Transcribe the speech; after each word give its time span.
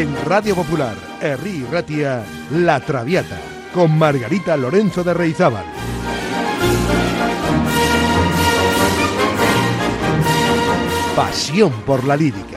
En 0.00 0.16
Radio 0.24 0.54
Popular, 0.54 0.96
Herri 1.20 1.62
Ratia, 1.70 2.24
La 2.52 2.80
Traviata, 2.80 3.38
con 3.74 3.98
Margarita 3.98 4.56
Lorenzo 4.56 5.04
de 5.04 5.12
Reizábal. 5.12 5.66
Pasión 11.14 11.70
por 11.84 12.02
la 12.04 12.16
lírica. 12.16 12.56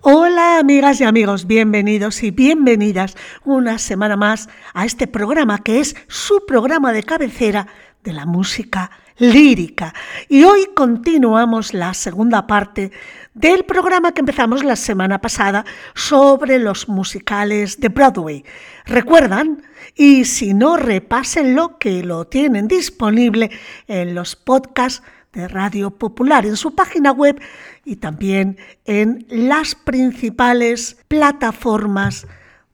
Hola 0.00 0.58
amigas 0.58 1.00
y 1.00 1.04
amigos, 1.04 1.46
bienvenidos 1.46 2.24
y 2.24 2.32
bienvenidas 2.32 3.14
una 3.44 3.78
semana 3.78 4.16
más 4.16 4.48
a 4.74 4.84
este 4.84 5.06
programa 5.06 5.58
que 5.58 5.78
es 5.78 5.94
su 6.08 6.44
programa 6.44 6.92
de 6.92 7.04
cabecera 7.04 7.68
de 8.02 8.12
la 8.12 8.26
música 8.26 8.90
lírica. 9.18 9.94
Y 10.28 10.44
hoy 10.44 10.68
continuamos 10.74 11.74
la 11.74 11.94
segunda 11.94 12.46
parte 12.46 12.92
del 13.34 13.64
programa 13.64 14.12
que 14.12 14.20
empezamos 14.20 14.64
la 14.64 14.76
semana 14.76 15.20
pasada 15.20 15.64
sobre 15.94 16.58
los 16.58 16.88
musicales 16.88 17.80
de 17.80 17.88
Broadway. 17.88 18.44
¿Recuerdan? 18.86 19.62
Y 19.94 20.24
si 20.24 20.54
no, 20.54 20.76
repásenlo 20.76 21.78
que 21.78 22.02
lo 22.02 22.26
tienen 22.26 22.68
disponible 22.68 23.50
en 23.88 24.14
los 24.14 24.36
podcasts 24.36 25.02
de 25.32 25.48
Radio 25.48 25.90
Popular, 25.90 26.46
en 26.46 26.56
su 26.56 26.74
página 26.74 27.12
web 27.12 27.40
y 27.84 27.96
también 27.96 28.56
en 28.86 29.26
las 29.28 29.74
principales 29.74 30.96
plataformas 31.08 32.26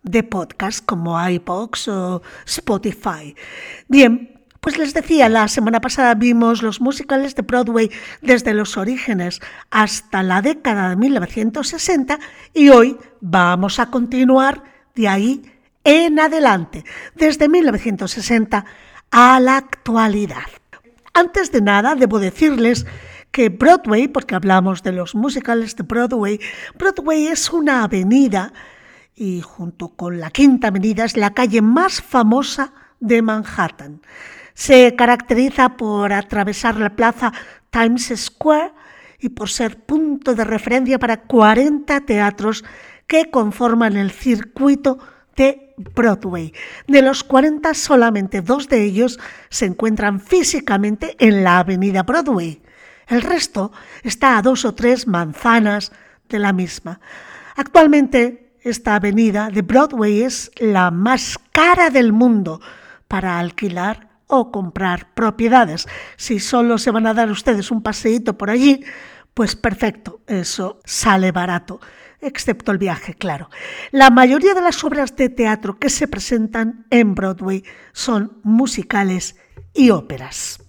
de 0.05 0.23
podcast 0.23 0.85
como 0.85 1.29
iPods 1.29 1.89
o 1.89 2.23
Spotify. 2.47 3.35
Bien, 3.89 4.32
pues 4.63 4.79
les 4.79 4.95
decía, 4.95 5.29
la 5.29 5.49
semana 5.49 5.81
pasada 5.81 6.15
vimos 6.15 6.63
los 6.63 6.81
musicales 6.81 7.35
de 7.35 7.43
Broadway 7.43 7.91
desde 8.21 8.55
los 8.55 8.77
orígenes 8.77 9.41
hasta 9.73 10.23
la 10.23 10.41
década 10.41 10.91
de 10.91 10.95
1960 10.95 12.21
y 12.55 12.69
hoy 12.69 12.97
vamos 13.21 13.81
a 13.81 13.91
continuar 13.91 14.63
de 14.95 15.09
ahí 15.09 15.43
en 15.83 16.21
adelante, 16.21 16.85
desde 17.17 17.49
1960 17.49 18.65
a 19.11 19.41
la 19.41 19.57
actualidad. 19.57 20.47
Antes 21.13 21.51
de 21.51 21.61
nada, 21.61 21.97
debo 21.97 22.21
decirles 22.21 22.87
que 23.33 23.49
Broadway, 23.49 24.07
porque 24.07 24.37
hablamos 24.37 24.85
de 24.85 24.93
los 24.93 25.17
musicales 25.17 25.75
de 25.75 25.83
Broadway, 25.83 26.39
Broadway 26.79 27.27
es 27.27 27.53
una 27.53 27.83
avenida 27.83 28.53
y 29.17 29.41
junto 29.41 29.89
con 29.89 30.21
la 30.21 30.31
Quinta 30.31 30.69
Avenida 30.69 31.05
es 31.05 31.17
la 31.17 31.35
calle 31.35 31.63
más 31.63 32.01
famosa 32.01 32.73
de 33.01 33.23
Manhattan. 33.23 34.01
Se 34.55 34.95
caracteriza 34.97 35.77
por 35.77 36.13
atravesar 36.13 36.77
la 36.77 36.95
plaza 36.95 37.33
Times 37.71 38.13
Square 38.17 38.73
y 39.19 39.31
por 39.31 39.49
ser 39.49 39.79
punto 39.79 40.35
de 40.35 40.45
referencia 40.45 40.99
para 40.99 41.23
40 41.23 42.01
teatros 42.03 42.65
que 43.07 43.31
conforman 43.31 43.97
el 43.97 44.11
circuito 44.11 44.99
de 45.37 45.75
Broadway. 45.95 46.53
De 46.87 47.03
los 47.03 47.25
40, 47.25 47.75
solamente 47.75 48.43
dos 48.43 48.69
de 48.69 48.83
ellos 48.83 49.19
se 49.49 49.67
encuentran 49.67 50.21
físicamente 50.21 51.17
en 51.19 51.45
la 51.45 51.59
avenida 51.61 52.03
Broadway. 52.03 52.63
El 53.07 53.23
resto 53.23 53.73
está 54.03 54.39
a 54.39 54.43
dos 54.43 54.65
o 54.65 54.75
tres 54.75 55.07
manzanas 55.07 55.93
de 56.29 56.39
la 56.39 56.53
misma. 56.53 57.01
Actualmente, 57.57 58.55
esta 58.63 58.97
avenida 58.97 59.51
de 59.51 59.63
Broadway 59.63 60.23
es 60.23 60.51
la 60.59 60.91
más 60.91 61.39
cara 61.53 61.91
del 61.91 62.13
mundo 62.13 62.61
para 63.09 63.39
alquilar 63.39 64.12
o 64.35 64.51
comprar 64.51 65.13
propiedades. 65.13 65.87
Si 66.17 66.41
solo 66.41 66.79
se 66.79 66.91
van 66.91 67.07
a 67.07 67.13
dar 67.13 67.31
ustedes 67.31 67.71
un 67.71 67.83
paseíto 67.83 68.39
por 68.39 68.49
allí, 68.49 68.83
pues 69.35 69.57
perfecto, 69.57 70.23
eso 70.27 70.81
sale 70.87 71.33
barato, 71.33 71.81
excepto 72.19 72.73
el 72.73 72.79
viaje, 72.79 73.13
claro. 73.13 73.51
La 73.91 74.09
mayoría 74.09 74.55
de 74.55 74.63
las 74.63 74.83
obras 74.85 75.15
de 75.17 75.29
teatro 75.29 75.79
que 75.79 75.91
se 75.91 76.09
presentan 76.09 76.87
en 76.89 77.15
Broadway 77.15 77.63
son 77.93 78.39
musicales 78.43 79.37
y 79.75 79.91
óperas. 79.91 80.65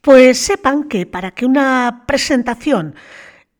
Pues 0.00 0.38
sepan 0.38 0.84
que 0.84 1.04
para 1.04 1.32
que 1.32 1.44
una 1.44 2.04
presentación 2.06 2.94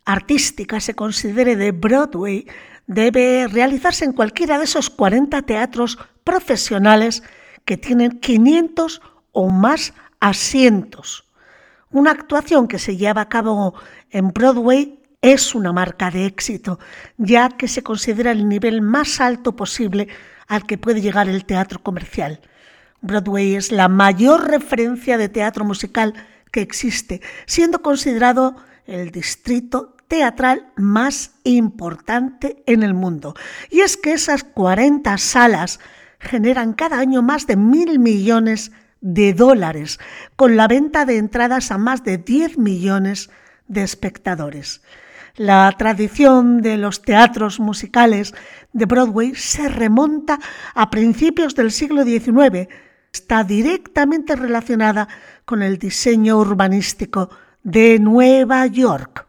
artística 0.05 0.79
se 0.79 0.95
considere 0.95 1.57
de 1.57 1.73
Broadway, 1.73 2.47
debe 2.87 3.49
realizarse 3.49 4.05
en 4.05 4.13
cualquiera 4.13 4.59
de 4.59 4.65
esos 4.65 4.89
40 4.89 5.43
teatros 5.43 5.99
profesionales 6.23 7.25
que 7.65 7.77
tienen 7.77 8.21
500 8.21 9.01
o 9.33 9.51
más 9.51 9.93
asientos. 10.21 11.29
Una 11.91 12.13
actuación 12.13 12.69
que 12.69 12.79
se 12.79 12.97
lleva 12.97 13.23
a 13.23 13.29
cabo 13.29 13.75
en 14.11 14.29
Broadway 14.29 14.99
es 15.21 15.55
una 15.55 15.73
marca 15.73 16.11
de 16.11 16.27
éxito, 16.27 16.79
ya 17.17 17.51
que 17.51 17.69
se 17.69 17.83
considera 17.83 18.31
el 18.31 18.49
nivel 18.49 18.83
más 18.83 19.21
alto 19.21 19.55
posible 19.55 20.09
al 20.49 20.65
que 20.67 20.79
puede 20.79 21.01
llegar 21.01 21.29
el 21.29 21.45
teatro 21.45 21.83
comercial. 21.83 22.41
Broadway 23.01 23.55
es 23.55 23.73
la 23.73 23.89
mayor 23.89 24.49
referencia 24.49 25.19
de 25.19 25.29
teatro 25.29 25.65
musical 25.65 26.15
que 26.51 26.61
existe, 26.61 27.21
siendo 27.47 27.83
considerado 27.83 28.57
el 28.87 29.11
distrito 29.11 29.97
teatral 30.09 30.73
más 30.77 31.33
importante 31.45 32.63
en 32.67 32.83
el 32.83 32.95
mundo. 32.95 33.35
Y 33.71 33.81
es 33.81 33.97
que 33.97 34.13
esas 34.13 34.45
40 34.45 35.17
salas 35.19 35.81
generan 36.19 36.75
cada 36.75 36.99
año 36.99 37.23
más 37.23 37.47
de 37.47 37.57
mil 37.57 37.99
millones 37.99 38.73
de 39.03 39.35
dólares, 39.35 40.01
con 40.37 40.57
la 40.57 40.69
venta 40.69 41.05
de 41.05 41.19
entradas 41.19 41.71
a 41.71 41.77
más 41.77 42.03
de 42.05 42.17
10 42.17 42.57
millones 42.57 43.29
de 43.69 43.83
espectadores. 43.83 44.81
La 45.37 45.71
tradición 45.77 46.63
de 46.63 46.77
los 46.77 47.03
teatros 47.03 47.59
musicales 47.59 48.35
de 48.73 48.87
Broadway 48.87 49.35
se 49.35 49.69
remonta 49.69 50.39
a 50.75 50.91
principios 50.91 51.55
del 51.55 51.71
siglo 51.71 52.05
XIX. 52.05 52.69
Está 53.13 53.43
directamente 53.43 54.37
relacionada 54.37 55.09
con 55.45 55.63
el 55.63 55.79
diseño 55.79 56.39
urbanístico 56.39 57.31
de 57.63 57.99
Nueva 57.99 58.67
York. 58.67 59.27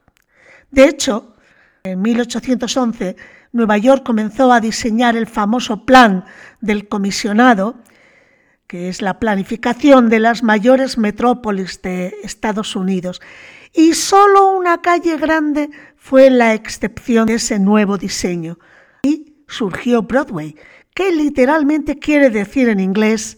De 0.71 0.85
hecho, 0.85 1.35
en 1.83 2.01
1811, 2.01 3.15
Nueva 3.53 3.77
York 3.77 4.03
comenzó 4.05 4.51
a 4.51 4.59
diseñar 4.59 5.15
el 5.15 5.27
famoso 5.27 5.85
plan 5.85 6.25
del 6.59 6.87
comisionado 6.87 7.75
que 8.73 8.89
es 8.89 9.03
la 9.03 9.19
planificación 9.19 10.09
de 10.09 10.19
las 10.19 10.41
mayores 10.41 10.97
metrópolis 10.97 11.79
de 11.83 12.15
Estados 12.23 12.75
Unidos. 12.75 13.21
Y 13.71 13.93
solo 13.93 14.49
una 14.49 14.81
calle 14.81 15.15
grande 15.17 15.69
fue 15.95 16.31
la 16.31 16.55
excepción 16.55 17.27
de 17.27 17.35
ese 17.35 17.59
nuevo 17.59 17.99
diseño. 17.99 18.57
Y 19.03 19.35
surgió 19.47 20.01
Broadway, 20.01 20.55
que 20.95 21.11
literalmente 21.11 21.99
quiere 21.99 22.31
decir 22.31 22.67
en 22.67 22.79
inglés 22.79 23.37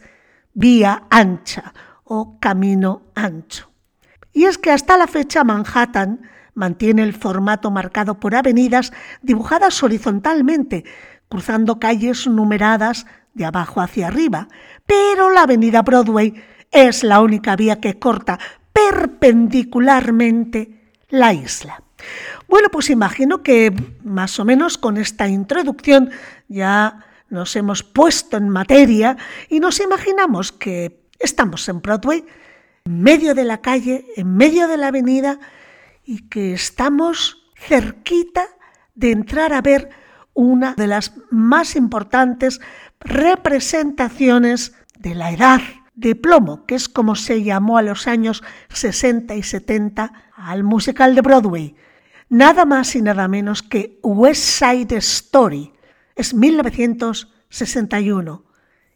vía 0.53 1.03
ancha 1.09 1.73
o 2.05 2.39
camino 2.39 3.01
ancho. 3.13 3.69
Y 4.31 4.45
es 4.45 4.57
que 4.57 4.71
hasta 4.71 4.95
la 4.95 5.07
fecha 5.07 5.43
Manhattan 5.43 6.21
mantiene 6.53 7.03
el 7.03 7.13
formato 7.13 7.71
marcado 7.71 8.21
por 8.21 8.35
avenidas 8.35 8.93
dibujadas 9.21 9.83
horizontalmente, 9.83 10.85
cruzando 11.27 11.77
calles 11.77 12.25
numeradas 12.25 13.05
de 13.35 13.45
abajo 13.45 13.81
hacia 13.81 14.07
arriba, 14.07 14.47
pero 14.87 15.29
la 15.29 15.43
avenida 15.43 15.83
Broadway 15.83 16.33
es 16.71 17.03
la 17.03 17.21
única 17.21 17.55
vía 17.55 17.79
que 17.79 17.99
corta 17.99 18.39
perpendicularmente 18.73 20.81
la 21.09 21.33
isla. 21.33 21.83
Bueno, 22.47 22.69
pues 22.71 22.89
imagino 22.89 23.43
que 23.43 23.73
más 24.03 24.39
o 24.39 24.45
menos 24.45 24.77
con 24.77 24.97
esta 24.97 25.27
introducción 25.27 26.11
ya 26.47 27.05
nos 27.29 27.55
hemos 27.55 27.83
puesto 27.83 28.37
en 28.37 28.49
materia 28.49 29.17
y 29.49 29.59
nos 29.59 29.79
imaginamos 29.79 30.51
que 30.51 31.05
estamos 31.19 31.67
en 31.69 31.81
Broadway, 31.81 32.25
en 32.85 33.01
medio 33.01 33.35
de 33.35 33.43
la 33.43 33.61
calle, 33.61 34.05
en 34.15 34.35
medio 34.35 34.67
de 34.67 34.77
la 34.77 34.87
avenida 34.87 35.39
y 36.03 36.29
que 36.29 36.53
estamos 36.53 37.43
cerquita 37.57 38.47
de 38.93 39.11
entrar 39.11 39.53
a 39.53 39.61
ver 39.61 39.89
una 40.33 40.75
de 40.75 40.87
las 40.87 41.13
más 41.31 41.75
importantes 41.75 42.59
representaciones 43.05 44.73
de 44.97 45.15
la 45.15 45.31
edad 45.31 45.61
de 45.95 46.15
plomo, 46.15 46.65
que 46.65 46.75
es 46.75 46.87
como 46.89 47.15
se 47.15 47.43
llamó 47.43 47.77
a 47.77 47.81
los 47.81 48.07
años 48.07 48.43
60 48.69 49.35
y 49.35 49.43
70 49.43 50.13
al 50.35 50.63
musical 50.63 51.15
de 51.15 51.21
Broadway. 51.21 51.75
Nada 52.29 52.65
más 52.65 52.95
y 52.95 53.01
nada 53.01 53.27
menos 53.27 53.63
que 53.63 53.99
West 54.03 54.43
Side 54.43 54.95
Story. 54.97 55.73
Es 56.15 56.33
1961 56.33 58.45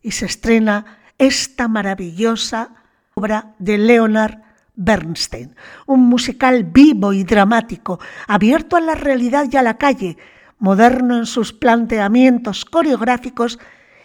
y 0.02 0.12
se 0.12 0.26
estrena 0.26 0.98
esta 1.18 1.68
maravillosa 1.68 2.76
obra 3.14 3.56
de 3.60 3.78
Leonard 3.78 4.40
Bernstein, 4.76 5.56
un 5.86 6.08
musical 6.08 6.64
vivo 6.64 7.12
y 7.12 7.26
dramático, 7.26 8.00
abierto 8.28 8.78
a 8.78 8.82
la 8.82 8.96
realidad 8.96 9.48
y 9.52 9.58
a 9.58 9.62
la 9.62 9.78
calle, 9.78 10.18
moderno 10.58 11.18
en 11.18 11.26
sus 11.26 11.52
planteamientos 11.52 12.64
coreográficos 12.64 13.60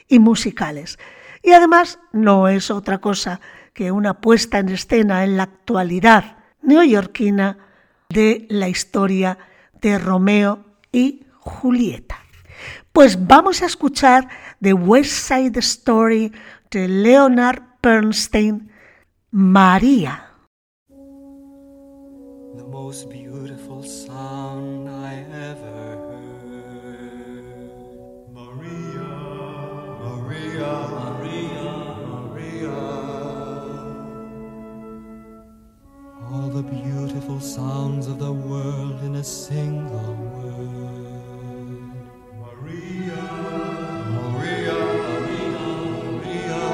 y 0.08 0.18
musicales. 0.18 0.98
Y 1.42 1.52
además 1.52 1.98
no 2.12 2.48
es 2.48 2.70
otra 2.70 2.98
cosa 2.98 3.40
que 3.72 3.90
una 3.90 4.20
puesta 4.20 4.58
en 4.58 4.70
escena 4.70 5.24
en 5.24 5.36
la 5.36 5.44
actualidad 5.44 6.38
neoyorquina 6.62 7.58
de 8.08 8.46
la 8.48 8.68
historia 8.68 9.38
de 9.80 9.98
Romeo 9.98 10.64
y 10.92 11.26
Julieta. 11.40 12.18
Pues 12.92 13.26
vamos 13.26 13.60
a 13.62 13.66
escuchar 13.66 14.28
The 14.62 14.72
West 14.72 15.10
Side 15.10 15.58
Story 15.58 16.32
de 16.70 16.88
Leonard 16.88 17.62
Bernstein, 17.82 18.70
María. 19.30 20.30
The 22.56 22.64
most 22.64 23.10
beautiful 23.10 23.84
I 24.08 25.26
ever. 25.32 26.13
Sounds 37.44 38.06
of 38.06 38.18
the 38.18 38.32
world 38.32 39.00
in 39.04 39.14
a 39.16 39.22
single 39.22 40.14
word. 40.34 40.74
Maria, 42.42 43.24
Maria, 44.16 44.78
Maria, 45.04 46.64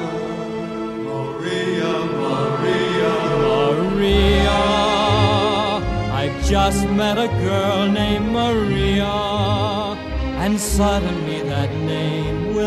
Maria, 1.09 1.93
Maria, 2.25 3.13
Maria. 3.45 4.61
I've 6.21 6.39
just 6.45 6.89
met 6.91 7.19
a 7.19 7.29
girl 7.45 7.89
named 7.89 8.29
Maria, 8.31 9.15
and 10.43 10.59
suddenly 10.59 11.43
that 11.43 11.71
name 11.93 12.20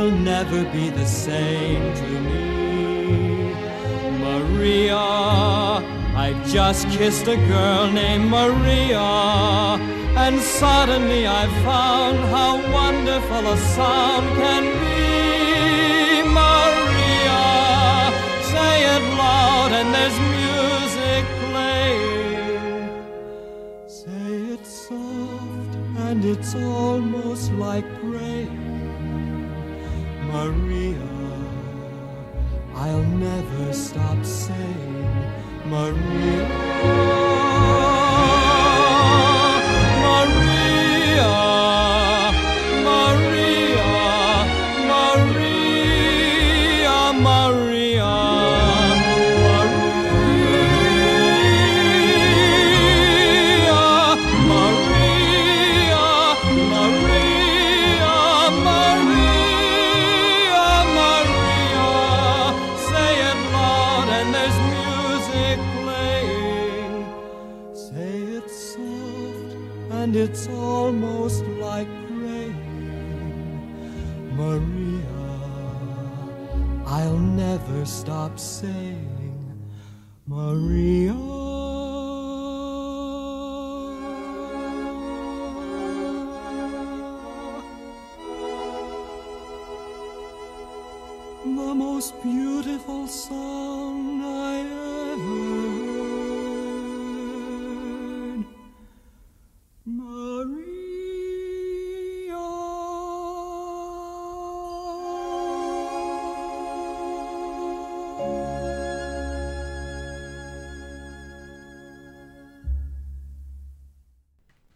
will 0.04 0.12
never 0.12 0.66
be 0.66 0.90
the 0.90 1.06
same 1.06 1.84
to 1.96 2.10
me. 2.28 3.54
Maria. 4.26 5.06
I've 6.24 6.42
just 6.58 6.90
kissed 6.90 7.28
a 7.28 7.38
girl 7.54 7.90
named 7.92 8.28
Maria, 8.30 9.12
and 10.26 10.36
suddenly 10.42 11.26
I 11.26 11.44
found 11.68 12.18
how 12.36 12.54
wonderful 12.80 13.44
a 13.56 13.58
sound 13.76 14.26
can 14.42 14.64
be. 14.84 15.02
Maria, 16.42 17.44
say 18.52 18.74
it 18.96 19.04
loud, 19.24 19.72
and 19.80 19.90
there's 19.96 20.20
music 20.38 21.24
playing. 21.50 22.84
Say 23.88 24.32
it 24.56 24.66
soft, 24.66 25.74
and 26.08 26.26
it's 26.26 26.54
almost 26.56 27.52
like. 27.54 28.03
Maria, 30.44 31.00
I'll 32.76 33.02
never 33.02 33.72
stop 33.72 34.26
saying. 34.26 35.32
Maria. 35.68 36.83
Music 65.34 65.60
playing. 65.82 67.06
Say 67.74 68.22
it 68.38 68.50
soft 68.50 69.56
and 69.92 70.16
it's 70.16 70.48
almost 70.48 71.46
like 71.60 71.88
praying. 72.08 72.72
Maria, 74.36 75.06
I'll 76.86 77.18
never 77.18 77.86
stop 77.86 78.40
saying, 78.40 79.62
Maria. 80.28 81.14
The 91.46 91.76
most 91.76 92.22
beautiful 92.24 93.08
song 93.08 93.73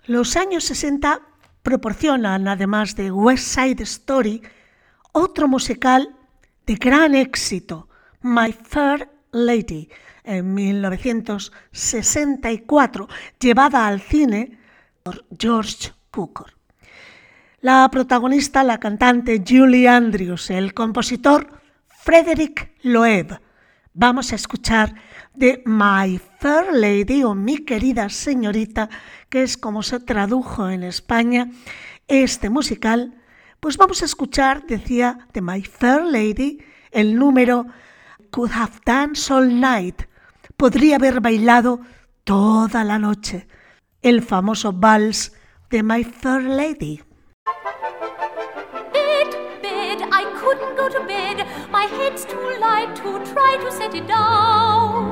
Los 0.08 0.36
años 0.38 0.64
60 0.64 1.20
proporcionan, 1.64 2.48
además 2.48 2.96
de 2.96 3.12
West 3.12 3.44
Side 3.44 3.84
Story, 3.84 4.42
otro 5.12 5.50
musical 5.50 6.16
de 6.66 6.76
gran 6.76 7.14
éxito, 7.14 7.90
My 8.22 8.54
Fair 8.54 9.10
Lady, 9.34 9.90
en 10.24 10.54
1964, 10.54 13.10
llevada 13.38 13.86
al 13.86 14.00
cine 14.00 14.58
por 15.04 15.26
George 15.38 15.92
Cukor. 16.10 16.54
La 17.60 17.90
protagonista, 17.92 18.64
la 18.64 18.80
cantante 18.80 19.44
Julie 19.46 19.90
Andrews, 19.90 20.50
el 20.52 20.74
compositor 20.74 21.60
Frederick 21.86 22.72
Loeb. 22.84 23.42
Vamos 24.00 24.32
a 24.32 24.36
escuchar 24.36 24.94
de 25.34 25.64
My 25.66 26.22
Fair 26.40 26.68
Lady 26.72 27.24
o 27.24 27.34
Mi 27.34 27.66
querida 27.66 28.10
señorita, 28.10 28.90
que 29.28 29.42
es 29.42 29.58
como 29.58 29.82
se 29.82 30.00
tradujo 30.00 30.70
en 30.70 30.84
España 30.84 31.50
este 32.08 32.52
musical. 32.52 33.16
Pues 33.60 33.76
vamos 33.76 34.04
a 34.04 34.06
escuchar, 34.06 34.68
decía, 34.68 35.28
de 35.34 35.42
My 35.42 35.64
Fair 35.64 36.04
Lady, 36.04 36.60
el 36.92 37.16
número 37.16 37.66
Could 38.30 38.52
Have 38.52 38.74
Danced 38.86 39.36
All 39.36 39.60
Night. 39.60 40.04
Podría 40.58 40.98
haber 40.98 41.20
bailado 41.20 41.80
toda 42.24 42.84
la 42.84 43.00
noche. 43.00 43.48
El 44.04 44.22
famoso 44.22 44.74
vals 44.74 45.34
de 45.72 45.82
My 45.82 46.04
Fair 46.04 46.44
Lady. 46.44 47.02
My 51.78 51.86
head's 51.86 52.26
too 52.26 52.50
light 52.60 52.96
to 53.02 53.10
try 53.32 53.56
to 53.64 53.72
set 53.72 53.94
it 53.94 54.08
down. 54.08 55.04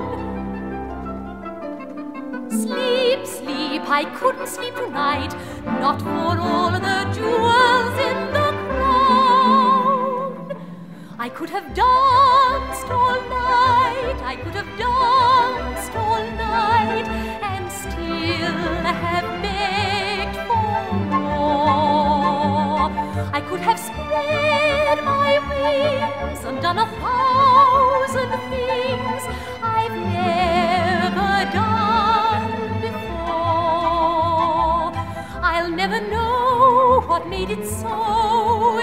Sleep, 2.49 3.23
sleep, 3.23 3.83
I 3.87 4.05
couldn't 4.17 4.47
sleep 4.47 4.75
tonight. 4.75 5.35
Not 5.83 6.01
for 6.01 6.39
all 6.47 6.71
the 6.71 6.99
jewels 7.17 7.97
in 8.09 8.17
the 8.37 8.49
crown. 8.69 10.57
I 11.19 11.29
could 11.29 11.51
have 11.51 11.67
danced 11.75 12.89
all 12.89 13.21
night. 13.29 14.19
I 14.33 14.35
could 14.41 14.55
have 14.55 14.71
danced 14.85 15.95
all 15.95 16.25
night 16.49 17.07
and 17.51 17.71
still 17.71 18.57
have 19.03 19.44
I 23.17 23.39
could 23.39 23.61
have 23.61 23.79
spread 23.79 25.03
my 25.05 25.39
wings 25.47 26.43
and 26.43 26.61
done 26.61 26.79
a 26.79 26.85
thousand 26.85 28.29
things 28.51 29.23
I've 29.63 29.95
never 30.19 31.51
done 31.53 32.81
before. 32.81 34.11
I'll 35.41 35.71
never 35.71 36.01
know 36.01 37.03
what 37.07 37.25
made 37.29 37.51
it 37.51 37.65
so 37.65 38.79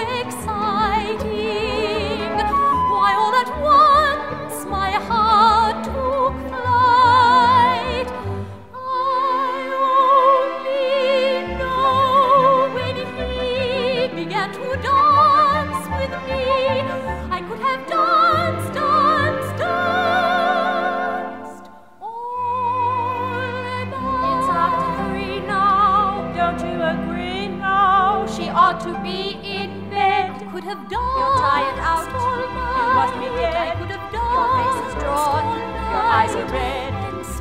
are 36.35 36.45
red. 36.51 36.93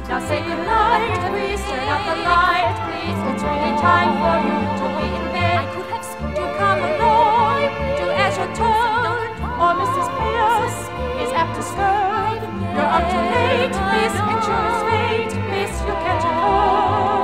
Now 0.08 0.20
say 0.28 0.40
goodnight, 0.44 1.16
please 1.32 1.60
turn 1.64 1.88
out 1.88 2.04
the 2.04 2.16
light, 2.28 2.76
please. 2.84 3.18
It's 3.32 3.42
really 3.42 3.74
time 3.80 4.12
for 4.20 4.36
you 4.44 4.58
to 4.80 4.86
be 4.98 5.08
in 5.08 5.26
bed. 5.32 5.56
I 5.56 5.66
could 5.72 5.88
have 5.92 6.04
spoken. 6.04 6.34
Do 6.36 6.44
come 6.60 6.80
along, 6.84 7.60
do 7.96 8.06
as 8.12 8.36
you're 8.36 8.52
told. 8.52 9.32
Or 9.62 9.72
Mrs. 9.80 10.08
Pierce 10.18 10.80
is 11.24 11.30
apt 11.32 11.56
to 11.56 11.62
scold. 11.62 12.40
You're 12.76 12.90
up 12.96 13.04
too 13.08 13.24
late, 13.32 13.76
miss, 13.92 14.14
your 14.20 14.68
fate, 14.84 15.34
miss, 15.48 15.72
you 15.80 15.94
catch 16.04 16.24
a 16.24 16.32
cold. 16.42 17.21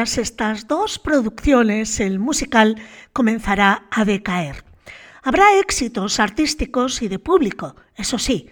Estas 0.00 0.66
dos 0.66 0.98
producciones 0.98 2.00
el 2.00 2.18
musical 2.18 2.76
comenzará 3.12 3.86
a 3.90 4.06
decaer. 4.06 4.64
Habrá 5.22 5.58
éxitos 5.58 6.18
artísticos 6.18 7.02
y 7.02 7.08
de 7.08 7.18
público, 7.18 7.76
eso 7.96 8.18
sí. 8.18 8.48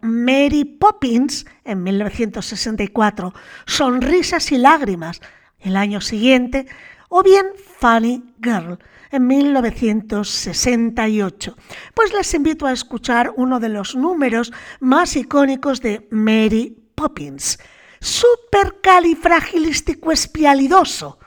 Mary 0.00 0.64
Poppins 0.64 1.44
en 1.64 1.82
1964, 1.82 3.34
Sonrisas 3.66 4.50
y 4.52 4.58
lágrimas 4.58 5.20
el 5.60 5.76
año 5.76 6.00
siguiente, 6.00 6.66
o 7.10 7.22
bien 7.22 7.44
Funny 7.78 8.24
Girl 8.42 8.78
en 9.10 9.26
1968. 9.26 11.56
Pues 11.94 12.14
les 12.14 12.32
invito 12.34 12.66
a 12.66 12.72
escuchar 12.72 13.34
uno 13.36 13.60
de 13.60 13.68
los 13.68 13.94
números 13.94 14.50
más 14.80 15.14
icónicos 15.16 15.82
de 15.82 16.08
Mary 16.10 16.74
Poppins, 16.94 17.58
supercalifragilístico 18.06 20.12
espialidoso. 20.12 21.18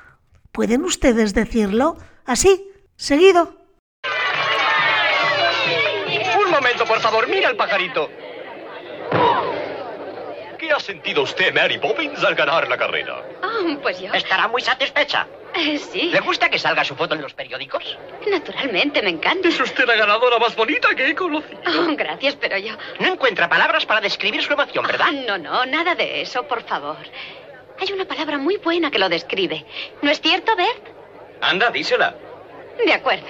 ¿Pueden 0.51 0.85
ustedes 0.85 1.33
decirlo 1.33 1.97
así, 2.25 2.71
seguido? 2.95 3.57
Un 6.43 6.49
momento, 6.49 6.85
por 6.85 7.01
favor, 7.01 7.27
mira 7.27 7.49
al 7.49 7.57
pajarito. 7.57 8.09
¿Qué 10.79 10.83
ha 10.83 10.95
sentido 10.95 11.23
usted, 11.23 11.53
Mary 11.53 11.77
Poppins, 11.77 12.23
al 12.23 12.35
ganar 12.35 12.65
la 12.69 12.77
carrera? 12.77 13.21
Oh, 13.43 13.77
pues 13.81 13.99
yo. 13.99 14.13
Estará 14.13 14.47
muy 14.47 14.61
satisfecha. 14.61 15.27
Eh, 15.53 15.77
sí, 15.77 16.03
¿Le 16.03 16.21
gusta 16.21 16.47
que 16.49 16.57
salga 16.57 16.85
su 16.85 16.95
foto 16.95 17.15
en 17.15 17.21
los 17.21 17.33
periódicos? 17.33 17.97
naturalmente, 18.25 19.01
me 19.01 19.09
encanta. 19.09 19.49
Es 19.49 19.59
usted 19.59 19.85
la 19.85 19.95
ganadora 19.97 20.39
más 20.39 20.55
bonita 20.55 20.95
que 20.95 21.09
he 21.09 21.15
conocido. 21.15 21.59
Oh, 21.67 21.95
gracias, 21.97 22.37
pero 22.37 22.57
yo. 22.57 22.75
No 22.99 23.07
encuentra 23.07 23.49
palabras 23.49 23.85
para 23.85 23.99
describir 23.99 24.41
su 24.41 24.53
emoción, 24.53 24.85
Ah, 24.85 24.87
¿verdad? 24.87 25.11
no, 25.27 25.37
no, 25.37 25.65
nada 25.65 25.95
de 25.95 26.21
eso, 26.21 26.47
por 26.47 26.63
favor. 26.63 26.95
Hay 27.81 27.91
una 27.91 28.05
palabra 28.05 28.37
muy 28.37 28.55
buena 28.55 28.89
que 28.89 28.99
lo 28.99 29.09
describe. 29.09 29.65
¿No 30.01 30.09
es 30.11 30.21
cierto, 30.21 30.55
Bert? 30.55 30.87
Anda, 31.41 31.71
dísela. 31.71 32.15
De 32.85 32.93
acuerdo. 32.93 33.27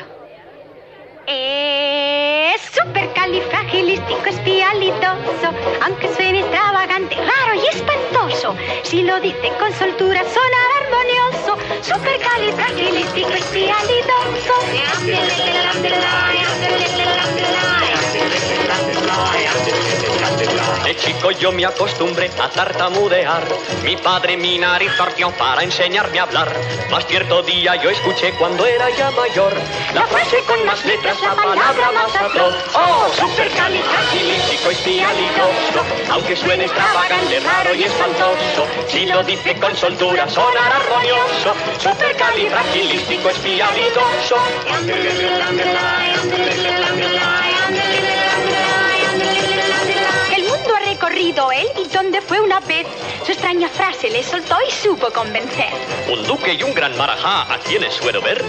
Es 1.32 2.60
supercalifragilístico 2.74 4.26
espialidoso, 4.26 5.54
aunque 5.86 6.12
suene 6.16 6.40
extravagante, 6.40 7.16
raro 7.18 7.54
y 7.54 7.68
espantoso. 7.68 8.56
Si 8.82 9.04
lo 9.04 9.20
dice 9.20 9.52
con 9.60 9.72
soltura, 9.74 10.24
sonará 10.24 10.78
armonioso. 10.82 11.56
Supercalifragilístico 11.84 13.30
espialidoso. 13.30 14.20
De 20.84 20.96
chico 20.96 21.32
yo 21.32 21.52
me 21.52 21.66
acostumbré 21.66 22.30
a 22.42 22.50
tartamudear. 22.50 23.44
Mi 23.84 23.96
padre 23.98 24.38
mi 24.38 24.58
nariz 24.58 24.92
torció 24.98 25.32
para 25.32 25.64
enseñarme 25.64 26.20
a 26.20 26.24
hablar. 26.24 26.52
Más 26.90 27.06
cierto 27.08 27.42
día 27.44 27.76
yo 27.76 27.90
escuché 27.90 28.32
cuando 28.34 28.66
era 28.66 28.90
ya 28.92 29.12
mayor 29.12 29.54
la 29.94 30.06
frase 30.08 30.38
con 30.48 30.66
más 30.66 30.86
letras, 30.86 31.20
la 31.22 31.36
palabra 31.36 31.92
más 31.92 32.16
atroz. 32.16 32.56
Oh, 32.76 33.10
supercalifragilístico 33.16 34.70
espialidoso. 34.70 35.84
Aunque 36.12 36.36
suene 36.36 36.66
extravagante, 36.66 37.40
raro 37.40 37.76
y 37.76 37.84
espantoso. 37.84 38.68
Si 38.88 39.06
lo 39.06 39.24
dice 39.24 39.56
con 39.60 39.76
soltura, 39.76 40.30
sonará 40.30 40.78
armonioso. 40.78 41.54
Supercalifragilístico 41.80 43.30
espialidoso. 43.30 44.36
Él 51.20 51.68
y 51.78 51.88
donde 51.90 52.22
fue 52.22 52.40
una 52.40 52.62
vez. 52.62 52.88
Su 53.26 53.34
extraña 53.34 53.68
frase 53.68 54.10
le 54.10 54.24
soltó 54.24 54.56
y 54.66 54.72
supo 54.72 55.12
convencer. 55.12 55.68
Un 56.10 56.24
duque 56.26 56.54
y 56.54 56.64
un 56.64 56.74
gran 56.74 56.98
marajá, 56.98 57.54
¿a 57.54 57.60
quienes 57.60 57.94
suelo 57.96 58.22
ver? 58.22 58.42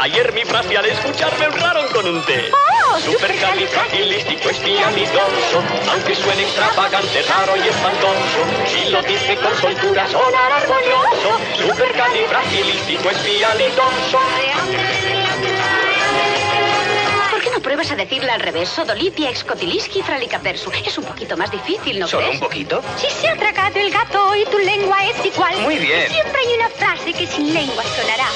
Ayer 0.00 0.32
mi 0.32 0.44
frase 0.44 0.76
al 0.76 0.86
escuchar 0.86 1.36
me 1.38 1.46
honraron 1.46 1.88
con 1.88 2.06
un 2.06 2.24
té. 2.24 2.50
¡Oh, 2.52 2.98
Supercalifragilístico 3.00 4.50
espialidoso, 4.50 5.62
aunque 5.90 6.14
suene 6.14 6.42
extravagante, 6.42 7.22
raro 7.22 7.56
y 7.56 7.68
espantoso. 7.68 8.40
Si 8.66 8.90
lo 8.90 9.02
dice 9.02 9.36
con 9.36 9.56
soltura, 9.60 10.06
sonará 10.06 10.56
armonioso. 10.58 11.40
Supercalifragilístico 11.56 13.10
pruebas 17.62 17.90
a 17.90 17.96
decirle 17.96 18.30
al 18.30 18.40
revés? 18.40 18.68
Sodolitia 18.68 19.30
excotiliski 19.30 20.02
fralicapersu. 20.02 20.70
Es 20.84 20.98
un 20.98 21.04
poquito 21.04 21.36
más 21.36 21.50
difícil, 21.50 21.98
¿no 21.98 22.06
¿Solo 22.08 22.24
crees? 22.26 22.40
un 22.40 22.46
poquito? 22.46 22.82
Si 22.98 23.08
se 23.10 23.28
ha 23.28 23.36
tragado 23.36 23.78
el 23.78 23.90
gato 23.90 24.34
y 24.36 24.44
tu 24.46 24.58
lengua 24.58 25.04
es 25.06 25.24
igual. 25.24 25.56
Muy 25.60 25.76
bien. 25.78 26.08
Siempre 26.10 26.40
hay 26.40 26.54
una 26.58 26.68
frase 26.68 27.12
que 27.12 27.26
sin 27.26 27.54
lengua 27.54 27.82
sonará. 27.84 28.26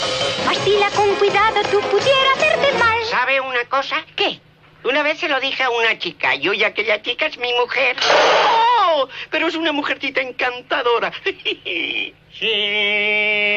Mas 0.46 0.64
dila 0.64 0.88
con 0.90 1.14
cuidado, 1.16 1.60
tú 1.70 1.80
pudiera 1.90 2.32
hacerte 2.36 2.72
mal. 2.78 3.04
¿Sabe 3.10 3.40
una 3.40 3.64
cosa? 3.68 3.96
¿Qué? 4.14 4.40
Una 4.84 5.02
vez 5.02 5.18
se 5.18 5.28
lo 5.28 5.40
dije 5.40 5.64
a 5.64 5.70
una 5.70 5.98
chica 5.98 6.34
y 6.36 6.48
hoy 6.48 6.62
aquella 6.62 7.02
chica 7.02 7.26
es 7.26 7.36
mi 7.38 7.52
mujer. 7.54 7.96
¡Oh! 8.02 8.65
pero 9.30 9.48
es 9.48 9.56
una 9.56 9.72
mujercita 9.72 10.20
encantadora. 10.20 11.10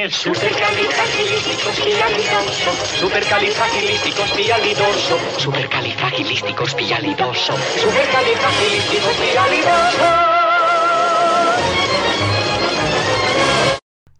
Supercalifragilisticoespialidoso, 0.09 2.71
supercalifragilisticoespialidoso, 2.99 5.19
supercalifragilisticoespialidoso, 5.37 7.53
supercalifragilisticoespialidoso. 7.77 10.05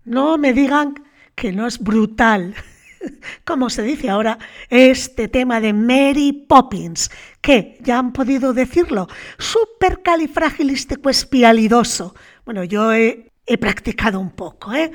No 0.03 0.37
me 0.37 0.51
digan 0.53 0.93
que 1.35 1.53
no 1.53 1.65
es 1.67 1.79
brutal. 1.79 2.53
como 3.45 3.69
se 3.69 3.83
dice 3.83 4.09
ahora, 4.09 4.39
este 4.69 5.27
tema 5.27 5.61
de 5.61 5.73
Mary 5.73 6.45
Poppins, 6.47 7.11
que 7.41 7.77
ya 7.81 7.99
han 7.99 8.13
podido 8.13 8.53
decirlo, 8.53 9.09
supercalifragilisticoespialidoso. 9.37 12.15
Bueno, 12.45 12.63
yo 12.63 12.93
he, 12.93 13.25
practicado 13.59 14.19
un 14.19 14.29
poco, 14.29 14.73
¿eh? 14.73 14.91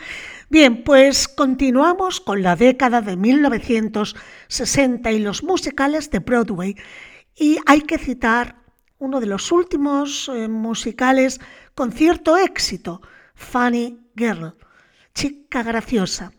Bien, 0.49 0.85
pues 0.85 1.27
continuamos 1.27 2.21
con 2.21 2.41
la 2.41 2.55
década 2.55 3.01
de 3.01 3.17
1960 3.17 5.11
y 5.11 5.19
los 5.19 5.43
musicales 5.43 6.09
de 6.11 6.21
Broadway. 6.21 6.77
Y 7.35 7.59
hay 7.67 7.81
que 7.81 7.99
citar 7.99 8.59
uno 8.99 9.19
de 9.19 9.27
los 9.27 9.51
últimos 9.51 10.31
eh, 10.33 10.47
musicales 10.47 11.41
con 11.75 11.91
cierto 11.91 12.37
éxito, 12.37 13.03
Funny 13.35 13.99
Girl, 14.15 14.55
chica 15.15 15.65
graciosa, 15.65 16.31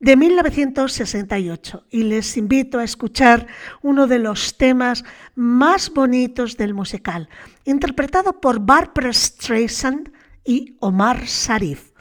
de 0.00 0.16
1968. 0.16 1.86
Y 1.90 2.04
les 2.04 2.36
invito 2.36 2.78
a 2.78 2.84
escuchar 2.84 3.46
uno 3.82 4.06
de 4.06 4.18
los 4.18 4.56
temas 4.56 5.04
más 5.34 5.92
bonitos 5.92 6.56
del 6.56 6.74
musical, 6.74 7.28
interpretado 7.64 8.40
por 8.40 8.60
Barbara 8.60 9.12
Streisand 9.12 10.12
y 10.44 10.76
Omar 10.80 11.24
Sharif. 11.24 11.92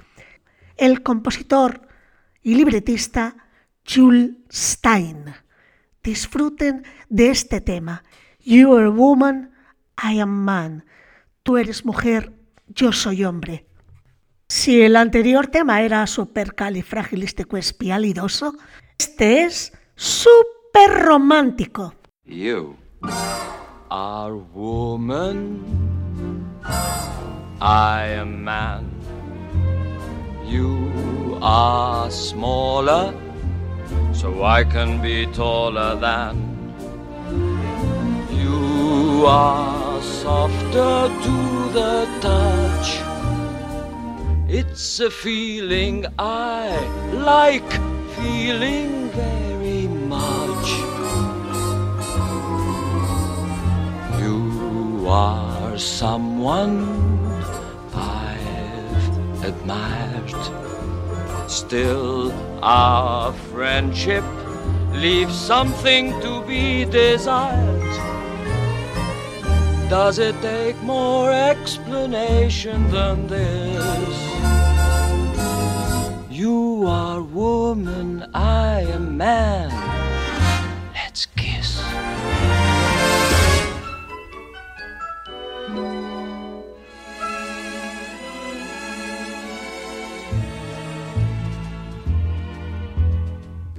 El 0.78 1.04
compositor 1.04 1.88
y 2.44 2.56
libretista 2.56 3.36
Jules 3.88 4.32
Stein. 4.52 5.26
Disfruten 6.04 6.84
de 7.10 7.30
este 7.30 7.62
tema. 7.62 8.04
You 8.44 8.76
are 8.76 8.86
a 8.86 8.90
woman, 8.90 9.52
I 9.98 10.20
am 10.20 10.30
man. 10.30 10.86
Tú 11.44 11.58
eres 11.58 11.86
mujer, 11.86 12.34
yo 12.68 12.92
soy 12.92 13.24
hombre. 13.24 13.66
Si 14.48 14.84
el 14.84 14.96
anterior 14.96 15.48
tema 15.48 15.82
era 15.82 16.06
supercalifragilisticoespialidoso, 16.06 18.54
este 19.00 19.42
es 19.44 19.74
súper 19.96 21.04
romántico. 21.04 21.96
You 22.26 22.76
are 23.90 24.36
woman, 24.54 25.66
I 27.60 28.20
am 28.20 28.44
man. 28.44 28.92
You 30.48 31.40
are 31.42 32.12
smaller, 32.12 33.16
so 34.14 34.46
I 34.46 34.64
can 34.64 35.02
be 35.02 35.26
taller 35.34 35.96
than. 36.00 36.36
You 38.30 39.26
are 39.28 40.00
softer 40.04 41.10
to 41.24 41.70
the 41.74 42.06
touch. 42.22 43.15
It's 44.58 45.02
a 45.02 45.12
feeling 45.12 46.06
I 46.18 46.70
like 47.12 47.72
feeling 48.16 49.10
very 49.10 49.88
much. 50.08 50.68
You 54.22 55.08
are 55.10 55.78
someone 55.78 56.74
I've 57.94 59.44
admired. 59.44 60.32
Still, 61.52 62.32
our 62.64 63.34
friendship 63.52 64.24
leaves 64.94 65.36
something 65.38 66.14
to 66.22 66.42
be 66.48 66.86
desired. 66.86 68.15
Does 69.88 70.18
it 70.18 70.36
take 70.42 70.76
more 70.82 71.32
explanation 71.32 72.90
than 72.92 73.28
this? 73.28 74.18
You 76.30 76.86
are 76.88 77.22
woman, 77.22 78.26
I 78.34 78.82
am 78.82 79.16
man. 79.16 79.70
Let's 80.94 81.28
kiss. 81.28 81.80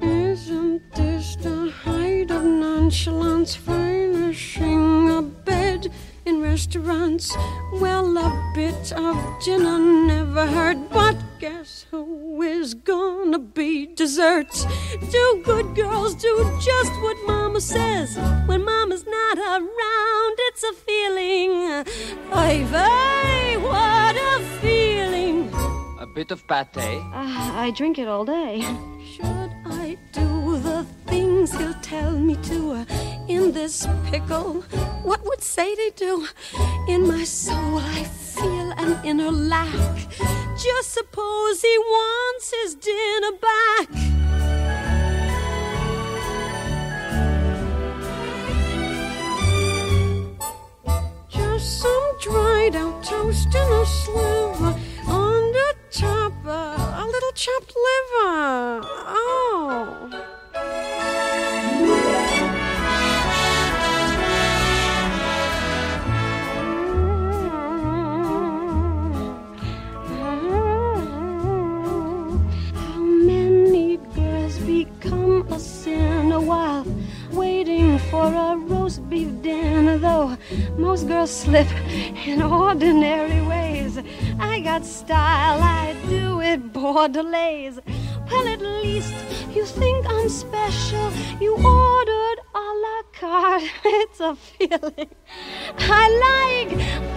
Isn't 0.00 0.82
this 0.94 1.36
the 1.36 1.70
height 1.70 2.30
of 2.30 2.44
nonchalance? 2.44 3.54
Furnishing 3.56 5.10
a 5.10 5.22
bed 5.76 5.92
in 6.24 6.40
restaurants. 6.42 7.34
Well, 7.74 8.16
a 8.18 8.52
bit 8.54 8.92
of 8.92 9.16
dinner 9.44 9.78
never 9.78 10.46
hurt, 10.46 10.78
but 10.90 11.16
guess 11.38 11.86
who 11.90 12.42
is 12.42 12.74
gonna 12.74 13.38
be 13.38 13.86
dessert? 13.86 14.66
Do 15.10 15.42
good 15.44 15.74
girls 15.74 16.14
do 16.14 16.32
just 16.60 16.92
what 17.02 17.16
Mama 17.26 17.60
says 17.60 18.16
when 18.46 18.64
Mama's 18.64 19.04
not 19.06 19.38
around? 19.38 20.36
It's 20.48 20.64
a 20.64 20.72
feeling. 20.72 21.50
Ay, 22.32 22.64
vey, 22.64 23.56
what 23.56 24.16
a 24.16 24.40
feeling. 24.60 25.50
A 25.98 26.06
bit 26.06 26.30
of 26.30 26.46
pate. 26.46 26.76
Uh, 26.76 27.62
I 27.64 27.72
drink 27.76 27.98
it 27.98 28.08
all 28.08 28.24
day. 28.24 28.60
Should 29.12 29.52
I 29.64 29.96
do 30.12 30.20
the 30.20 30.35
things 31.16 31.50
he'll 31.58 31.80
tell 31.94 32.12
me 32.28 32.36
to 32.50 32.58
uh, 32.72 32.84
in 33.26 33.52
this 33.52 33.86
pickle? 34.10 34.52
What 35.08 35.20
would 35.24 35.42
Sadie 35.42 35.92
do? 35.96 36.26
In 36.88 37.08
my 37.08 37.24
soul, 37.24 37.78
I 37.98 38.04
feel 38.34 38.68
an 38.84 38.92
inner 39.02 39.32
lack. 39.32 39.96
Just 40.66 40.88
suppose 40.98 41.62
he 41.62 41.76
wants 41.96 42.46
his 42.58 42.70
dinner 42.88 43.34
back. 43.48 43.88
Just 51.36 51.68
some 51.82 52.08
dried 52.26 52.76
out 52.82 52.96
toast 53.02 53.54
and 53.62 53.72
a 53.82 53.86
sliver 53.86 54.72
on 55.22 55.40
the 55.56 55.70
top, 55.90 56.34
uh, 56.44 57.02
a 57.02 57.04
little 57.14 57.34
chopped 57.42 57.74
liver. 57.86 58.80
Oh. 59.18 60.35
Dinner? 79.46 79.98
Though 79.98 80.36
most 80.76 81.06
girls 81.08 81.30
slip 81.30 81.68
in 82.26 82.42
ordinary 82.42 83.40
ways, 83.42 83.98
I 84.38 84.60
got 84.60 84.84
style, 84.84 85.60
I 85.62 85.94
do 86.08 86.40
it 86.40 86.72
borderlays. 86.72 87.78
Well, 88.30 88.48
at 88.48 88.60
least 88.60 89.14
you 89.54 89.64
think 89.64 90.04
I'm 90.08 90.28
special. 90.28 91.06
You 91.40 91.52
ordered 91.54 92.38
a 92.64 92.66
la 92.84 92.98
carte. 93.20 93.70
It's 94.02 94.20
a 94.20 94.34
feeling 94.34 95.10
I 95.78 96.04
like 96.28 96.72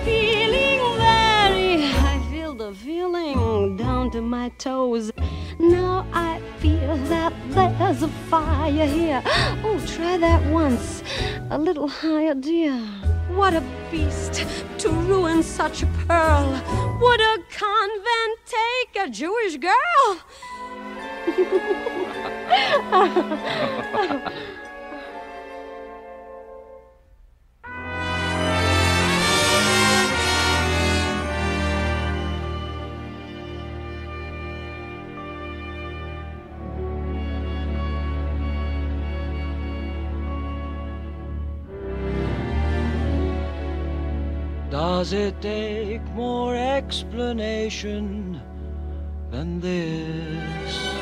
feeling 0.05 0.81
very. 1.03 1.77
Feel 1.87 2.18
the 2.59 2.73
feeling 2.73 3.77
down 3.77 4.11
to 4.11 4.19
my 4.21 4.49
toes. 4.57 5.13
Now 5.59 6.05
I 6.11 6.41
feel 6.59 6.97
that 7.07 7.31
there's 7.51 8.03
a 8.03 8.09
fire 8.29 8.85
here. 8.85 9.21
Oh, 9.63 9.81
try 9.87 10.17
that 10.17 10.45
once. 10.51 11.01
A 11.51 11.57
little 11.57 11.87
higher, 11.87 12.35
dear. 12.35 12.75
What 13.29 13.53
a 13.53 13.63
beast 13.89 14.43
to 14.79 14.89
ruin 14.89 15.41
such 15.41 15.83
a 15.83 15.85
pearl. 16.05 16.51
Would 16.99 17.21
a 17.21 17.37
convent 17.49 18.39
take 18.45 19.03
a 19.05 19.09
Jewish 19.09 19.55
girl? 19.55 20.19
Does 44.99 45.13
it 45.13 45.41
take 45.41 46.03
more 46.07 46.57
explanation 46.57 48.41
than 49.31 49.61
this? 49.61 50.98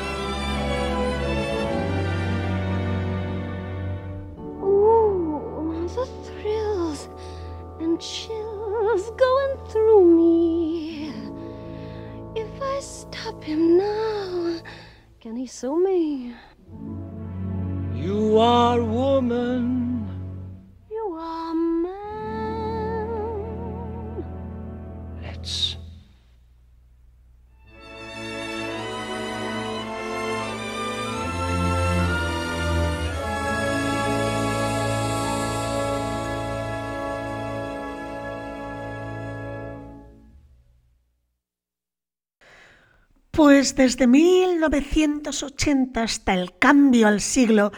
Pues 43.58 43.74
desde 43.74 44.06
1980 44.06 46.00
hasta 46.00 46.32
el 46.32 46.56
cambio 46.60 47.08
al 47.08 47.20
siglo 47.20 47.72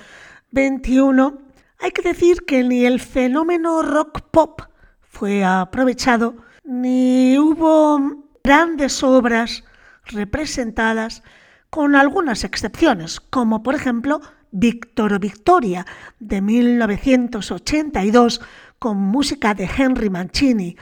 XXI, 0.52 1.32
hay 1.78 1.90
que 1.92 2.02
decir 2.02 2.44
que 2.46 2.62
ni 2.62 2.84
el 2.84 3.00
fenómeno 3.00 3.80
rock 3.80 4.20
pop 4.30 4.60
fue 5.00 5.42
aprovechado, 5.42 6.36
ni 6.64 7.38
hubo 7.38 8.26
grandes 8.44 9.02
obras 9.02 9.64
representadas, 10.04 11.22
con 11.70 11.96
algunas 11.96 12.44
excepciones, 12.44 13.18
como 13.18 13.62
por 13.62 13.74
ejemplo 13.74 14.20
Víctor 14.50 15.18
Victoria 15.18 15.86
de 16.18 16.42
1982 16.42 18.42
con 18.78 18.98
música 18.98 19.54
de 19.54 19.64
Henry 19.64 20.10
Mancini, 20.10 20.76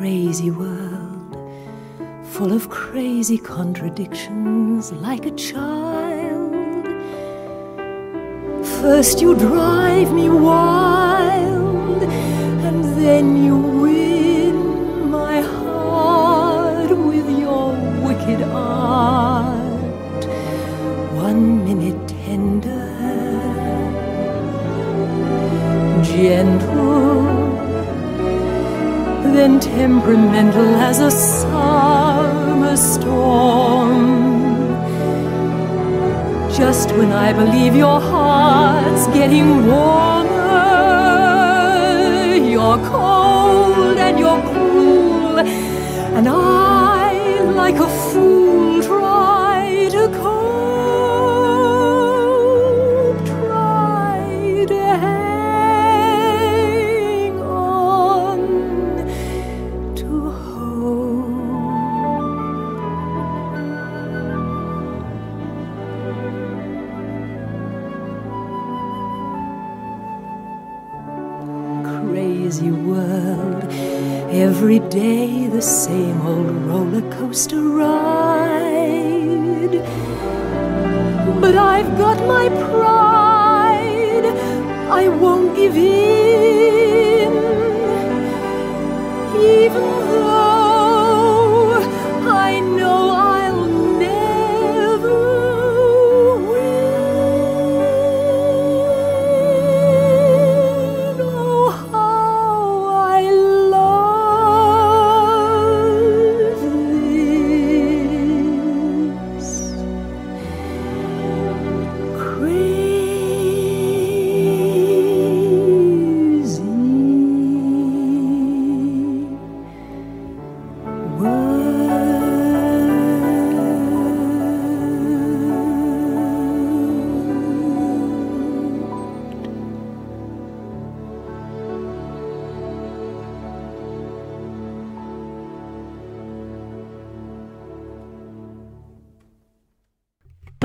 Crazy 0.00 0.50
world, 0.50 1.36
full 2.24 2.54
of 2.54 2.70
crazy 2.70 3.36
contradictions, 3.36 4.92
like 4.92 5.26
a 5.26 5.30
child. 5.32 6.86
First 8.80 9.20
you 9.20 9.34
drive 9.34 10.10
me 10.14 10.30
wild, 10.30 12.02
and 12.02 12.82
then 12.96 13.44
you 13.44 13.58
win 13.58 15.10
my 15.10 15.42
heart 15.42 16.96
with 16.96 17.28
your 17.38 17.74
wicked 18.00 18.40
art. 18.54 20.24
One 21.12 21.62
minute 21.66 22.08
tender, 22.08 22.88
gentle, 26.02 27.19
then 29.40 29.58
temperamental 29.58 30.74
as 30.88 31.00
a 31.00 31.10
summer 31.10 32.76
storm. 32.76 33.96
Just 36.60 36.88
when 36.98 37.10
I 37.10 37.32
believe 37.32 37.74
your 37.74 37.98
heart's 38.12 39.06
getting 39.18 39.48
warmer, 39.66 40.26
you're 42.52 42.80
cold 42.92 43.96
and 44.06 44.18
you're 44.22 44.42
cruel, 44.50 45.38
and 46.18 46.26
I, 46.28 47.40
like 47.62 47.78
a 47.88 47.88
fool, 47.88 48.49
every 74.62 74.78
day 74.90 75.46
the 75.46 75.62
same 75.62 76.20
old 76.20 76.59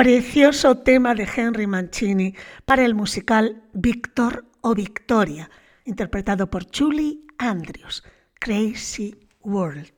Precioso 0.06 0.78
tema 0.78 1.16
de 1.16 1.28
Henry 1.36 1.66
Mancini 1.66 2.36
para 2.66 2.86
el 2.86 2.94
musical 2.94 3.64
Víctor 3.74 4.46
o 4.62 4.76
Victoria, 4.76 5.50
interpretado 5.84 6.48
por 6.48 6.68
Julie 6.72 7.22
Andrews, 7.40 8.04
Crazy 8.40 9.16
World. 9.42 9.92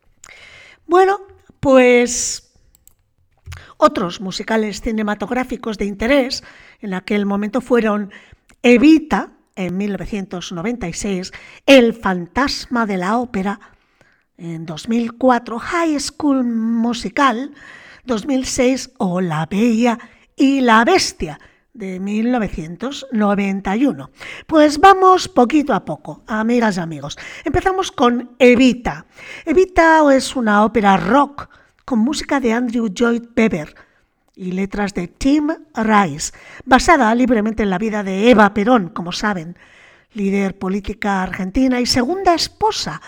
Bueno, 0.86 1.20
pues 1.60 2.54
otros 3.76 4.22
musicales 4.22 4.80
cinematográficos 4.80 5.78
de 5.78 5.88
interés 5.88 6.42
en 6.80 6.94
aquel 6.94 7.26
momento 7.26 7.60
fueron 7.60 8.10
Evita, 8.64 9.34
en 9.58 9.76
1996, 9.76 11.34
El 11.66 11.94
fantasma 11.94 12.86
de 12.86 12.96
la 12.96 13.18
ópera, 13.18 13.60
en 14.38 14.66
2004, 14.66 15.60
High 15.60 16.00
School 16.00 16.46
Musical, 16.46 17.52
2006 18.08 18.94
o 18.98 19.22
La 19.22 19.46
Bella 19.46 20.00
y 20.36 20.62
la 20.62 20.84
Bestia 20.84 21.40
de 21.74 22.00
1991. 22.00 24.10
Pues 24.48 24.80
vamos 24.80 25.28
poquito 25.28 25.74
a 25.74 25.86
poco, 25.86 26.24
amigas 26.26 26.78
y 26.78 26.80
amigos. 26.80 27.20
Empezamos 27.46 27.92
con 27.92 28.32
Evita. 28.40 29.06
Evita 29.46 30.02
es 30.16 30.36
una 30.36 30.66
ópera 30.66 30.98
rock 30.98 31.50
con 31.86 32.00
música 32.00 32.40
de 32.40 32.54
Andrew 32.54 32.88
Lloyd 32.88 33.26
Webber 33.36 33.76
y 34.36 34.54
letras 34.54 34.94
de 34.94 35.08
Tim 35.08 35.50
Rice, 35.76 36.34
basada 36.66 37.14
libremente 37.14 37.64
en 37.64 37.70
la 37.70 37.78
vida 37.78 38.04
de 38.04 38.30
Eva 38.30 38.54
Perón, 38.54 38.90
como 38.90 39.12
saben, 39.12 39.58
líder 40.14 40.58
política 40.58 41.24
argentina 41.24 41.80
y 41.80 41.86
segunda 41.86 42.34
esposa 42.34 43.02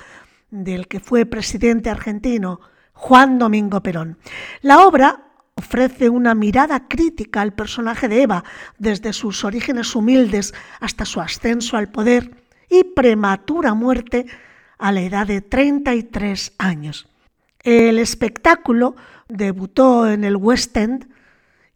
del 0.52 0.88
que 0.88 1.00
fue 1.00 1.26
presidente 1.26 1.90
argentino 1.90 2.60
Juan 3.00 3.40
Domingo 3.40 3.82
Perón. 3.82 4.18
La 4.62 4.86
obra 4.86 5.22
ofrece 5.56 6.10
una 6.10 6.36
mirada 6.36 6.88
crítica 6.90 7.40
al 7.40 7.54
personaje 7.54 8.10
de 8.10 8.24
Eva, 8.24 8.44
desde 8.78 9.14
sus 9.14 9.46
orígenes 9.46 9.96
humildes 9.96 10.54
hasta 10.82 11.06
su 11.06 11.22
ascenso 11.22 11.78
al 11.78 11.88
poder 11.88 12.36
y 12.70 12.84
prematura 12.84 13.74
muerte 13.74 14.26
a 14.78 14.92
la 14.92 15.02
edad 15.02 15.26
de 15.26 15.42
33 15.42 16.54
años. 16.58 17.08
El 17.64 18.00
espectáculo 18.00 18.96
debutó 19.30 20.10
en 20.10 20.26
el 20.26 20.36
West 20.36 20.76
End 20.76 21.08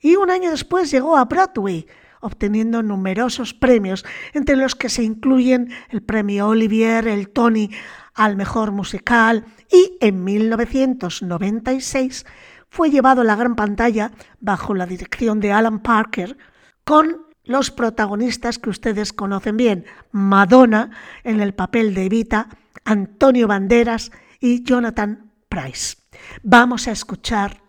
y 0.01 0.17
un 0.17 0.29
año 0.29 0.51
después 0.51 0.91
llegó 0.91 1.15
a 1.15 1.23
Broadway, 1.25 1.87
obteniendo 2.23 2.81
numerosos 2.81 3.53
premios, 3.53 4.05
entre 4.33 4.55
los 4.55 4.75
que 4.75 4.89
se 4.89 5.03
incluyen 5.03 5.71
el 5.89 6.01
premio 6.01 6.47
Olivier, 6.47 7.07
el 7.07 7.29
Tony 7.29 7.69
al 8.15 8.35
mejor 8.35 8.71
musical 8.71 9.45
y 9.71 9.97
en 10.01 10.23
1996 10.23 12.25
fue 12.69 12.89
llevado 12.89 13.21
a 13.21 13.25
la 13.25 13.35
gran 13.35 13.55
pantalla 13.55 14.11
bajo 14.39 14.73
la 14.73 14.85
dirección 14.85 15.39
de 15.39 15.51
Alan 15.51 15.81
Parker 15.81 16.37
con 16.83 17.23
los 17.43 17.71
protagonistas 17.71 18.57
que 18.57 18.69
ustedes 18.69 19.13
conocen 19.13 19.57
bien, 19.57 19.85
Madonna 20.11 20.91
en 21.23 21.41
el 21.41 21.53
papel 21.53 21.93
de 21.93 22.05
Evita, 22.05 22.49
Antonio 22.85 23.47
Banderas 23.47 24.11
y 24.39 24.63
Jonathan 24.63 25.31
Price. 25.49 25.97
Vamos 26.41 26.87
a 26.87 26.91
escuchar 26.91 27.61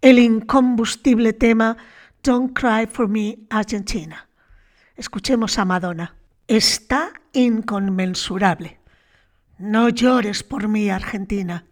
el 0.00 0.18
incombustible 0.18 1.32
tema 1.32 1.76
Don't 2.24 2.54
Cry 2.54 2.86
for 2.86 3.06
Me 3.06 3.36
Argentina. 3.50 4.26
Escuchemos 4.96 5.58
a 5.58 5.66
Madonna. 5.66 6.14
Está 6.48 7.12
inconmensurable. 7.34 8.80
No 9.58 9.90
llores 9.90 10.42
por 10.42 10.66
mí, 10.66 10.88
Argentina. 10.88 11.66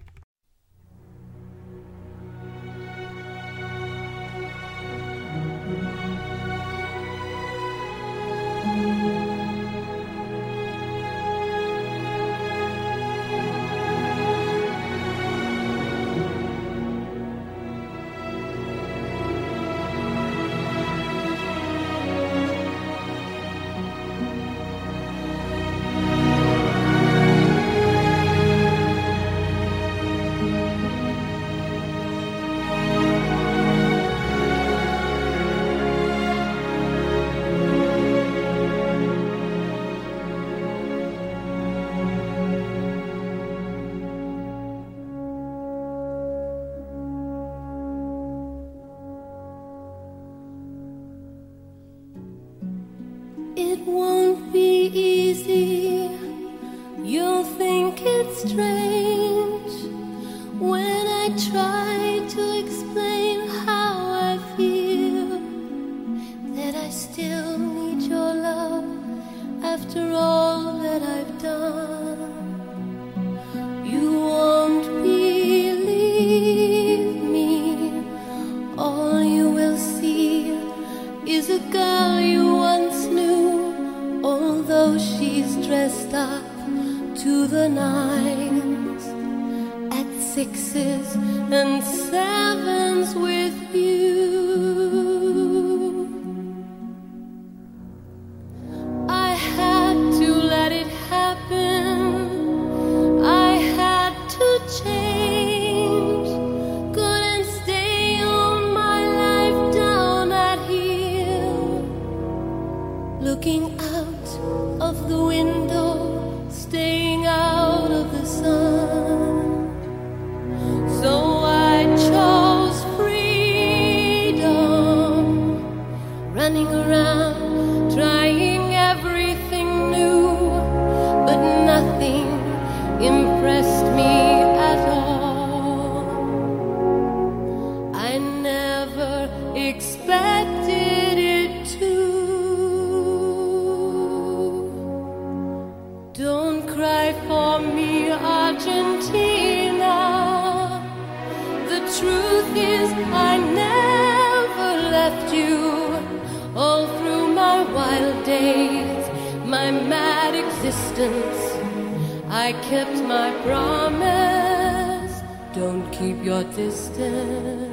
your 166.43 166.53
distance. 166.55 167.72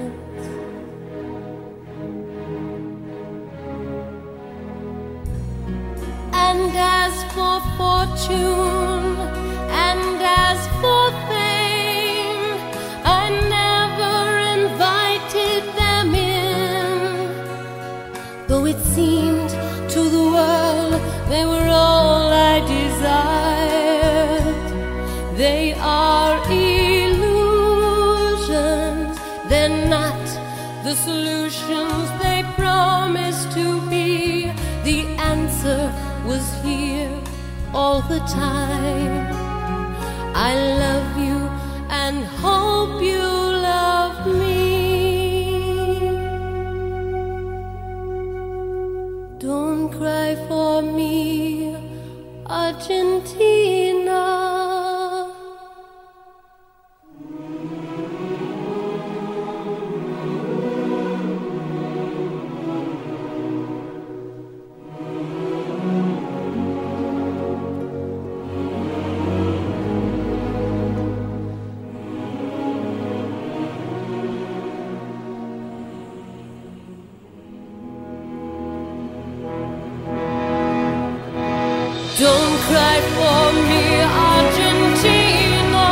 Don't 82.19 82.59
cry 82.67 82.99
for 83.15 83.43
me, 83.69 83.83
Argentina. 84.27 85.87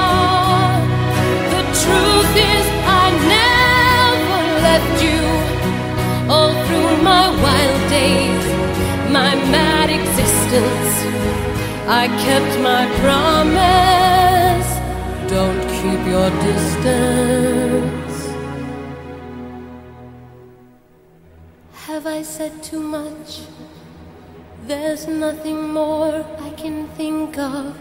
The 1.53 1.63
truth 1.81 2.33
is, 2.35 2.65
I 3.01 3.05
never 3.37 4.41
left 4.67 4.95
you. 5.07 5.23
All 6.29 6.53
through 6.65 6.93
my 7.01 7.25
wild 7.43 7.81
days, 7.89 8.45
my 9.09 9.31
mad 9.55 9.89
existence, 9.89 10.93
I 11.87 12.09
kept 12.25 12.53
my 12.59 12.83
promise. 12.99 14.69
Don't 15.31 15.63
keep 15.79 16.01
your 16.13 16.29
distance. 16.49 18.17
Have 21.85 22.05
I 22.05 22.21
said 22.21 22.61
too 22.61 22.81
much? 22.81 23.47
There's 24.67 25.08
nothing 25.08 25.71
more 25.71 26.25
I 26.41 26.49
can 26.49 26.89
think 26.97 27.38
of 27.38 27.73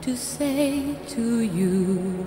to 0.00 0.16
say 0.16 0.96
to 1.10 1.38
you. 1.38 2.26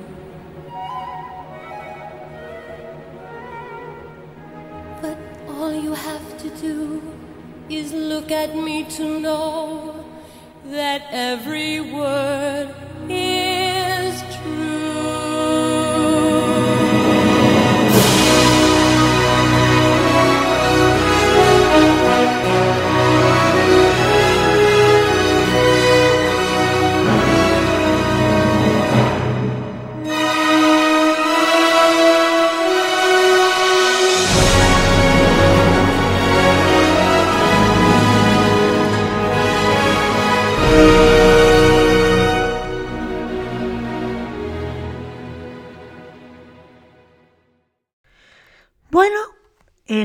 But 5.01 5.17
all 5.49 5.73
you 5.73 5.93
have 5.93 6.37
to 6.37 6.49
do 6.61 7.01
is 7.69 7.91
look 7.91 8.31
at 8.31 8.55
me 8.55 8.85
to 8.91 9.19
know 9.19 10.05
that 10.63 11.01
every 11.11 11.81
word 11.81 12.73
is 13.09 13.75
Bueno, 14.45 14.54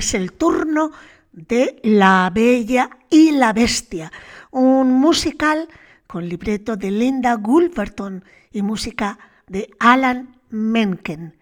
es 0.01 0.15
el 0.15 0.33
turno 0.33 0.93
de 1.31 1.79
La 1.83 2.31
Bella 2.35 2.89
y 3.11 3.33
la 3.33 3.53
Bestia, 3.53 4.11
un 4.51 4.95
musical 4.95 5.69
con 6.07 6.27
libreto 6.27 6.75
de 6.75 6.91
Linda 6.91 7.35
Gulverton 7.35 8.25
y 8.51 8.63
música 8.63 9.19
de 9.47 9.69
Alan 9.79 10.37
Menken, 10.49 11.37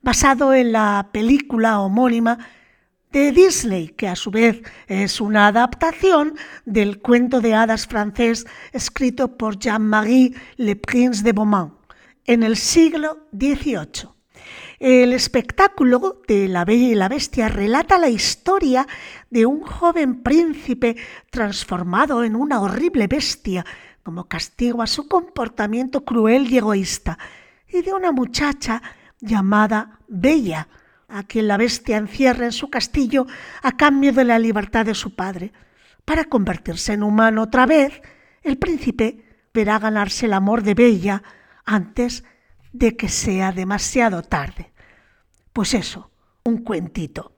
basado 0.00 0.52
en 0.52 0.72
la 0.72 1.10
película 1.12 1.78
homónima 1.78 2.38
de 3.12 3.30
Disney, 3.30 3.90
que 3.90 4.08
a 4.08 4.16
su 4.16 4.32
vez 4.32 4.60
es 4.88 5.20
una 5.20 5.46
adaptación 5.46 6.34
del 6.66 6.98
cuento 6.98 7.40
de 7.40 7.54
hadas 7.54 7.86
francés 7.86 8.46
escrito 8.72 9.36
por 9.36 9.60
Jean-Marie 9.60 10.34
Le 10.56 10.74
Prince 10.74 11.22
de 11.22 11.32
Beaumont 11.32 11.72
en 12.24 12.42
el 12.42 12.56
siglo 12.56 13.28
XVIII. 13.32 14.21
El 14.84 15.12
espectáculo 15.12 16.22
de 16.26 16.48
La 16.48 16.64
Bella 16.64 16.88
y 16.88 16.94
la 16.96 17.08
Bestia 17.08 17.46
relata 17.46 17.98
la 17.98 18.08
historia 18.08 18.88
de 19.30 19.46
un 19.46 19.60
joven 19.60 20.24
príncipe 20.24 20.96
transformado 21.30 22.24
en 22.24 22.34
una 22.34 22.60
horrible 22.60 23.06
bestia 23.06 23.64
como 24.02 24.26
castigo 24.26 24.82
a 24.82 24.88
su 24.88 25.06
comportamiento 25.06 26.04
cruel 26.04 26.52
y 26.52 26.58
egoísta, 26.58 27.16
y 27.68 27.82
de 27.82 27.94
una 27.94 28.10
muchacha 28.10 28.82
llamada 29.20 30.00
Bella, 30.08 30.66
a 31.06 31.22
quien 31.22 31.46
la 31.46 31.58
bestia 31.58 31.96
encierra 31.96 32.46
en 32.46 32.52
su 32.52 32.68
castillo 32.68 33.28
a 33.62 33.76
cambio 33.76 34.12
de 34.12 34.24
la 34.24 34.40
libertad 34.40 34.84
de 34.84 34.96
su 34.96 35.14
padre. 35.14 35.52
Para 36.04 36.24
convertirse 36.24 36.94
en 36.94 37.04
humano 37.04 37.42
otra 37.42 37.66
vez, 37.66 38.02
el 38.42 38.58
príncipe 38.58 39.46
verá 39.54 39.78
ganarse 39.78 40.26
el 40.26 40.32
amor 40.32 40.64
de 40.64 40.74
Bella 40.74 41.22
antes 41.64 42.24
de 42.72 42.96
que 42.96 43.08
sea 43.08 43.52
demasiado 43.52 44.22
tarde. 44.22 44.71
Pues 45.52 45.74
eso, 45.74 46.10
un 46.44 46.64
cuentito. 46.64 47.36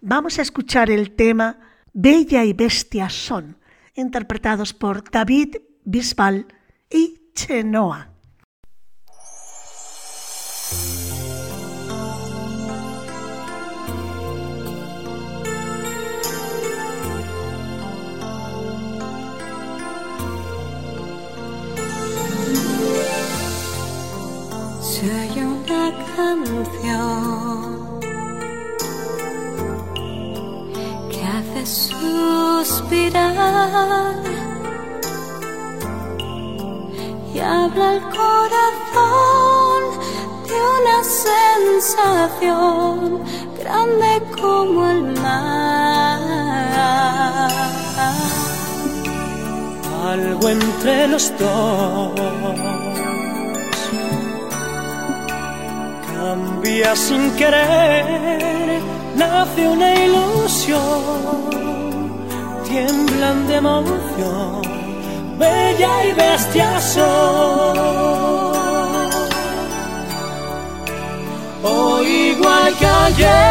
Vamos 0.00 0.38
a 0.38 0.42
escuchar 0.42 0.90
el 0.90 1.14
tema 1.14 1.58
Bella 1.92 2.44
y 2.44 2.52
Bestia 2.52 3.10
son, 3.10 3.58
interpretados 3.94 4.72
por 4.72 5.10
David 5.10 5.56
Bisbal 5.84 6.46
y 6.88 7.32
Chenoa. 7.34 8.10
Canción 26.16 28.00
que 31.10 31.20
hace 31.24 31.66
suspirar 31.66 33.20
y 37.34 37.38
habla 37.38 37.94
el 37.94 38.02
corazón 38.02 39.82
de 40.46 40.56
una 40.78 40.98
sensación 41.80 43.20
grande 43.58 44.10
como 44.40 44.78
el 44.88 45.00
mar. 45.20 46.20
Algo 50.06 50.48
entre 50.48 51.08
los 51.08 51.32
dos 51.38 52.10
cambia 56.20 56.94
sin 56.94 57.22
querer, 57.40 58.80
nace 59.16 59.60
una 59.66 59.88
ilusión, 60.04 60.82
tiemblan 62.68 63.38
de 63.48 63.54
emoción, 63.64 64.60
bella 65.38 65.92
y 66.08 66.12
bestia 66.12 66.70
son. 66.94 67.78
Hoy 71.62 72.06
igual 72.34 72.70
que 72.78 72.86
ayer, 73.06 73.49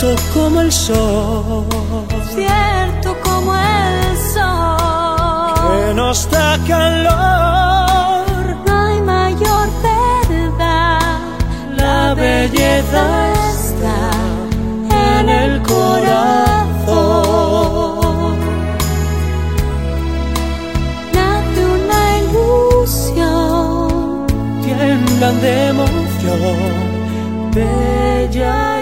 el 0.00 0.72
sol. 0.72 1.66
Cierto 2.34 3.16
como 3.22 3.54
el 3.54 4.16
sol. 4.32 5.54
Que 5.56 5.94
nos 5.94 6.30
da 6.30 6.58
calor. 6.66 8.26
No 8.66 8.86
hay 8.86 9.00
mayor 9.00 9.68
verdad. 9.82 11.18
La 11.76 12.14
belleza 12.14 13.32
está 13.50 14.10
en 15.18 15.28
el 15.28 15.62
corazón. 15.62 17.18
Nace 21.12 21.60
una 21.76 22.18
ilusión. 22.20 23.46
Tiemblan 24.62 25.40
de 25.40 25.68
emoción. 25.68 26.98
Bella 27.52 28.77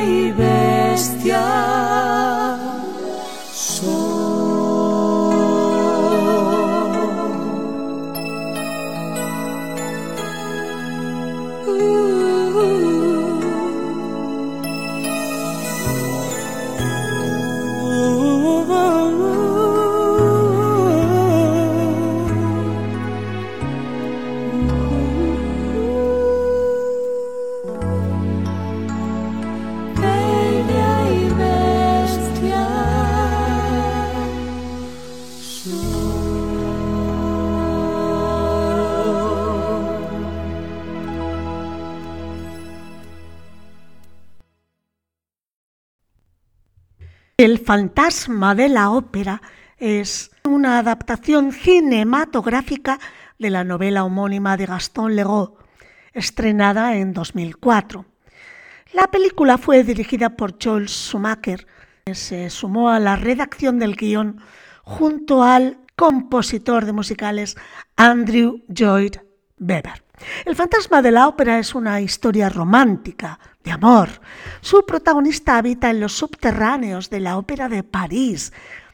fantasma 47.66 48.54
de 48.54 48.68
la 48.68 48.90
ópera 48.90 49.42
es 49.76 50.30
una 50.44 50.78
adaptación 50.78 51.50
cinematográfica 51.50 53.00
de 53.40 53.50
la 53.50 53.64
novela 53.64 54.04
homónima 54.04 54.56
de 54.56 54.66
Gaston 54.66 55.16
Leroux, 55.16 55.54
estrenada 56.12 56.94
en 56.96 57.12
2004. 57.12 58.04
La 58.92 59.08
película 59.08 59.58
fue 59.58 59.82
dirigida 59.82 60.36
por 60.36 60.62
Joel 60.62 60.88
Schumacher, 60.88 61.66
que 62.04 62.14
se 62.14 62.50
sumó 62.50 62.88
a 62.90 63.00
la 63.00 63.16
redacción 63.16 63.80
del 63.80 63.96
guion 63.96 64.40
junto 64.84 65.42
al 65.42 65.78
compositor 65.96 66.84
de 66.84 66.92
musicales 66.92 67.56
Andrew 67.96 68.62
Lloyd 68.68 69.16
Webber. 69.58 70.05
El 70.44 70.56
fantasma 70.56 71.02
de 71.02 71.10
la 71.10 71.28
ópera 71.28 71.58
es 71.58 71.74
una 71.74 72.00
historia 72.00 72.48
romántica, 72.48 73.38
de 73.62 73.72
amor. 73.72 74.08
Su 74.60 74.86
protagonista 74.86 75.58
habita 75.58 75.90
en 75.90 76.00
los 76.00 76.12
subterráneos 76.12 77.10
de 77.10 77.20
la 77.20 77.36
ópera 77.36 77.68
de 77.68 77.82
París. 77.82 78.52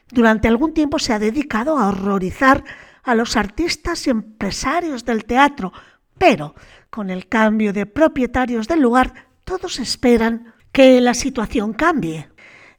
Durante 0.09 0.47
algún 0.47 0.73
tiempo 0.73 0.99
se 0.99 1.13
ha 1.13 1.19
dedicado 1.19 1.77
a 1.77 1.89
horrorizar 1.89 2.63
a 3.03 3.15
los 3.15 3.37
artistas 3.37 4.07
y 4.07 4.09
empresarios 4.09 5.05
del 5.05 5.25
teatro, 5.25 5.73
pero 6.17 6.55
con 6.89 7.09
el 7.09 7.27
cambio 7.27 7.73
de 7.73 7.85
propietarios 7.85 8.67
del 8.67 8.81
lugar, 8.81 9.13
todos 9.43 9.79
esperan 9.79 10.53
que 10.71 10.99
la 11.01 11.13
situación 11.13 11.73
cambie. 11.73 12.29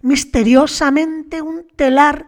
Misteriosamente 0.00 1.42
un 1.42 1.66
telar 1.76 2.26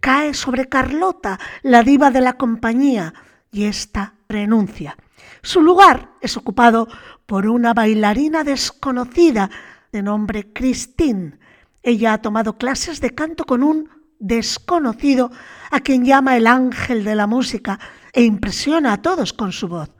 cae 0.00 0.34
sobre 0.34 0.68
Carlota, 0.68 1.38
la 1.62 1.82
diva 1.82 2.10
de 2.10 2.20
la 2.20 2.34
compañía, 2.34 3.14
y 3.50 3.64
ésta 3.64 4.14
renuncia. 4.28 4.96
Su 5.42 5.62
lugar 5.62 6.10
es 6.20 6.36
ocupado 6.36 6.88
por 7.26 7.46
una 7.46 7.74
bailarina 7.74 8.44
desconocida 8.44 9.50
de 9.92 10.02
nombre 10.02 10.52
Christine. 10.52 11.38
Ella 11.82 12.14
ha 12.14 12.22
tomado 12.22 12.58
clases 12.58 13.00
de 13.00 13.14
canto 13.14 13.44
con 13.44 13.62
un 13.62 13.88
desconocido 14.18 15.30
a 15.70 15.80
quien 15.80 16.04
llama 16.04 16.36
el 16.36 16.46
ángel 16.46 17.04
de 17.04 17.14
la 17.14 17.26
música 17.26 17.78
e 18.12 18.22
impresiona 18.24 18.94
a 18.94 19.02
todos 19.02 19.32
con 19.32 19.52
su 19.52 19.68
voz. 19.68 19.90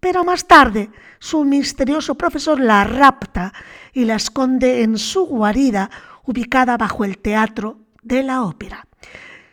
Pero 0.00 0.24
más 0.24 0.46
tarde 0.46 0.90
su 1.18 1.44
misterioso 1.44 2.14
profesor 2.14 2.60
la 2.60 2.84
rapta 2.84 3.52
y 3.92 4.04
la 4.04 4.16
esconde 4.16 4.82
en 4.82 4.98
su 4.98 5.26
guarida 5.26 5.90
ubicada 6.24 6.76
bajo 6.76 7.04
el 7.04 7.18
teatro 7.18 7.78
de 8.02 8.22
la 8.22 8.42
ópera. 8.42 8.86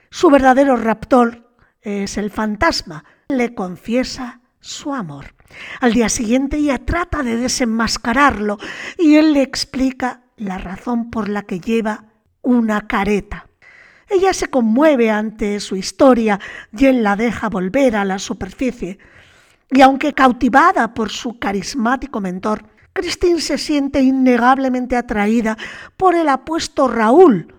Su 0.09 0.29
verdadero 0.29 0.75
raptor 0.75 1.55
es 1.81 2.17
el 2.17 2.31
fantasma. 2.31 3.05
Le 3.29 3.55
confiesa 3.55 4.40
su 4.61 4.93
amor. 4.93 5.33
Al 5.81 5.93
día 5.93 6.07
siguiente 6.07 6.57
ella 6.57 6.77
trata 6.77 7.23
de 7.23 7.35
desenmascararlo 7.35 8.57
y 8.97 9.15
él 9.15 9.33
le 9.33 9.41
explica 9.41 10.21
la 10.37 10.57
razón 10.57 11.09
por 11.09 11.27
la 11.27 11.43
que 11.43 11.59
lleva 11.59 12.05
una 12.41 12.87
careta. 12.87 13.47
Ella 14.09 14.33
se 14.33 14.49
conmueve 14.49 15.09
ante 15.09 15.59
su 15.59 15.75
historia 15.75 16.39
y 16.77 16.85
él 16.85 17.03
la 17.03 17.15
deja 17.15 17.49
volver 17.49 17.95
a 17.95 18.05
la 18.05 18.19
superficie. 18.19 18.99
Y 19.69 19.81
aunque 19.81 20.13
cautivada 20.13 20.93
por 20.93 21.09
su 21.09 21.39
carismático 21.39 22.19
mentor, 22.19 22.65
Christine 22.93 23.39
se 23.39 23.57
siente 23.57 24.01
innegablemente 24.01 24.97
atraída 24.97 25.57
por 25.95 26.13
el 26.13 26.27
apuesto 26.27 26.89
Raúl, 26.89 27.55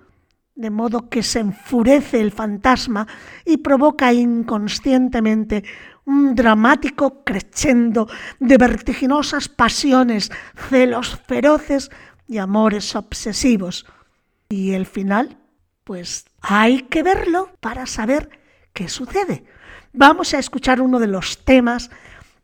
de 0.54 0.70
modo 0.70 1.08
que 1.08 1.22
se 1.22 1.40
enfurece 1.40 2.20
el 2.20 2.32
fantasma 2.32 3.06
y 3.46 3.56
provoca 3.56 4.12
inconscientemente 4.12 5.64
un 6.04 6.34
dramático 6.34 7.22
crescendo 7.24 8.08
de 8.40 8.58
vertiginosas 8.58 9.48
pasiones, 9.48 10.30
celos 10.68 11.20
feroces 11.26 11.90
y 12.26 12.38
amores 12.38 12.96
obsesivos. 12.96 13.86
Y 14.48 14.72
el 14.72 14.86
final, 14.86 15.38
pues 15.84 16.26
hay 16.40 16.82
que 16.82 17.02
verlo 17.02 17.50
para 17.60 17.86
saber 17.86 18.30
qué 18.72 18.88
sucede. 18.88 19.44
Vamos 19.92 20.34
a 20.34 20.38
escuchar 20.38 20.80
uno 20.80 20.98
de 20.98 21.06
los 21.06 21.44
temas, 21.44 21.90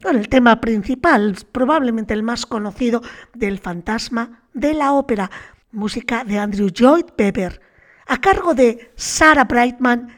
el 0.01 0.29
tema 0.29 0.61
principal, 0.61 1.37
probablemente 1.51 2.15
el 2.15 2.23
más 2.23 2.47
conocido 2.47 3.03
del 3.35 3.59
fantasma 3.59 4.43
de 4.55 4.75
la 4.75 4.93
ópera, 4.93 5.31
música 5.73 6.25
de 6.25 6.39
Andrew 6.39 6.69
Lloyd 6.69 7.07
Webber, 7.19 7.61
a 8.07 8.21
cargo 8.21 8.55
de 8.55 8.93
Sarah 8.97 9.45
Brightman 9.45 10.18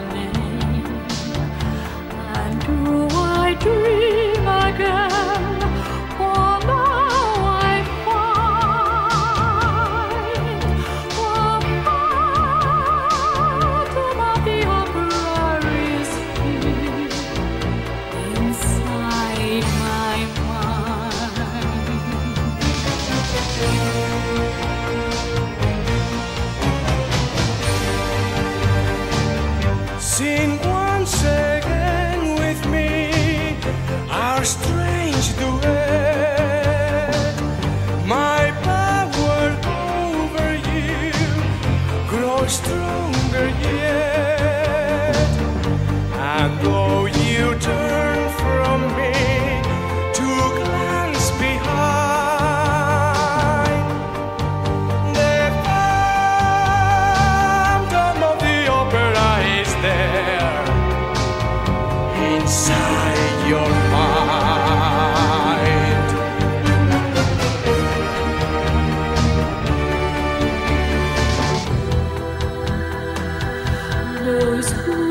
I 3.51 3.53
dream 3.55 4.47
again? 4.47 5.40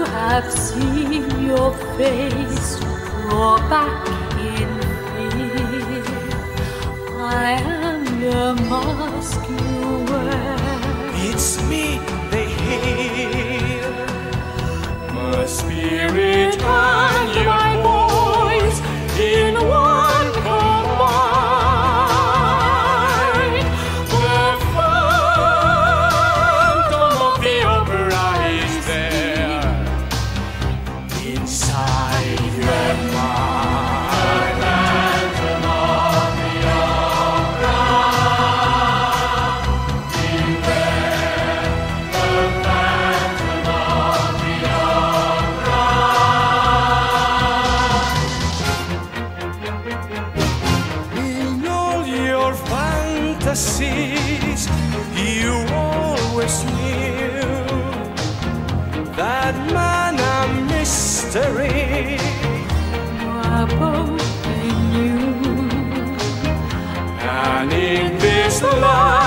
Who 0.01 0.07
have 0.07 0.51
seen 0.51 1.45
your 1.45 1.75
face 1.99 2.79
draw 2.81 3.59
back 3.69 4.09
in 4.55 4.71
fear. 5.13 6.05
I 7.19 7.61
am 7.61 8.05
the 8.25 8.55
mask 8.71 9.43
you 9.51 10.05
wear. 10.09 10.57
It's 11.29 11.63
me 11.69 11.99
they 12.31 12.49
hear. 12.63 13.91
My 15.13 15.45
spirit 15.45 16.50
life. 68.79 69.20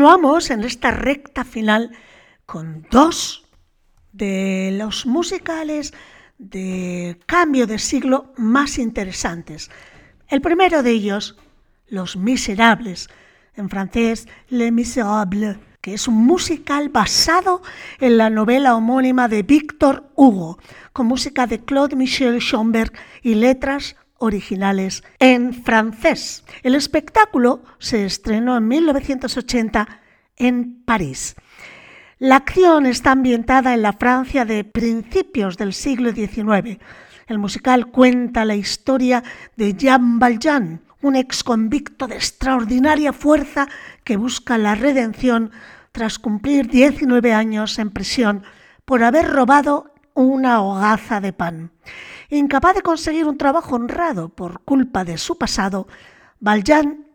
Continuamos 0.00 0.50
en 0.50 0.64
esta 0.64 0.92
recta 0.92 1.44
final 1.44 1.90
con 2.46 2.86
dos 2.90 3.44
de 4.12 4.70
los 4.72 5.04
musicales 5.04 5.92
de 6.38 7.20
cambio 7.26 7.66
de 7.66 7.78
siglo 7.78 8.32
más 8.38 8.78
interesantes. 8.78 9.70
El 10.26 10.40
primero 10.40 10.82
de 10.82 10.92
ellos, 10.92 11.36
Los 11.86 12.16
Miserables, 12.16 13.10
en 13.54 13.68
francés 13.68 14.26
Les 14.48 14.72
Misérables, 14.72 15.58
que 15.82 15.92
es 15.92 16.08
un 16.08 16.24
musical 16.24 16.88
basado 16.88 17.60
en 17.98 18.16
la 18.16 18.30
novela 18.30 18.76
homónima 18.76 19.28
de 19.28 19.42
Victor 19.42 20.10
Hugo, 20.16 20.58
con 20.94 21.08
música 21.08 21.46
de 21.46 21.62
Claude 21.62 21.94
Michel 21.94 22.40
Schomberg 22.40 22.90
y 23.20 23.34
letras 23.34 23.96
originales 24.20 25.02
en 25.18 25.52
francés. 25.52 26.44
El 26.62 26.76
espectáculo 26.76 27.64
se 27.78 28.04
estrenó 28.04 28.56
en 28.56 28.68
1980 28.68 29.88
en 30.36 30.82
París. 30.84 31.34
La 32.18 32.36
acción 32.36 32.86
está 32.86 33.12
ambientada 33.12 33.74
en 33.74 33.82
la 33.82 33.94
Francia 33.94 34.44
de 34.44 34.62
principios 34.62 35.56
del 35.56 35.72
siglo 35.72 36.12
XIX. 36.12 36.78
El 37.26 37.38
musical 37.38 37.86
cuenta 37.86 38.44
la 38.44 38.56
historia 38.56 39.24
de 39.56 39.72
Jean 39.74 40.18
Valjean, 40.18 40.82
un 41.00 41.16
exconvicto 41.16 42.06
de 42.06 42.16
extraordinaria 42.16 43.14
fuerza 43.14 43.68
que 44.04 44.16
busca 44.16 44.58
la 44.58 44.74
redención 44.74 45.50
tras 45.92 46.18
cumplir 46.18 46.68
19 46.68 47.32
años 47.32 47.78
en 47.78 47.90
prisión 47.90 48.42
por 48.84 49.02
haber 49.02 49.30
robado 49.30 49.94
una 50.14 50.60
hogaza 50.60 51.20
de 51.20 51.32
pan. 51.32 51.70
Incapaz 52.30 52.76
de 52.76 52.82
conseguir 52.82 53.26
un 53.26 53.36
trabajo 53.36 53.74
honrado 53.74 54.28
por 54.28 54.60
culpa 54.60 55.04
de 55.04 55.18
su 55.18 55.36
pasado, 55.36 55.88
Valjean 56.38 57.06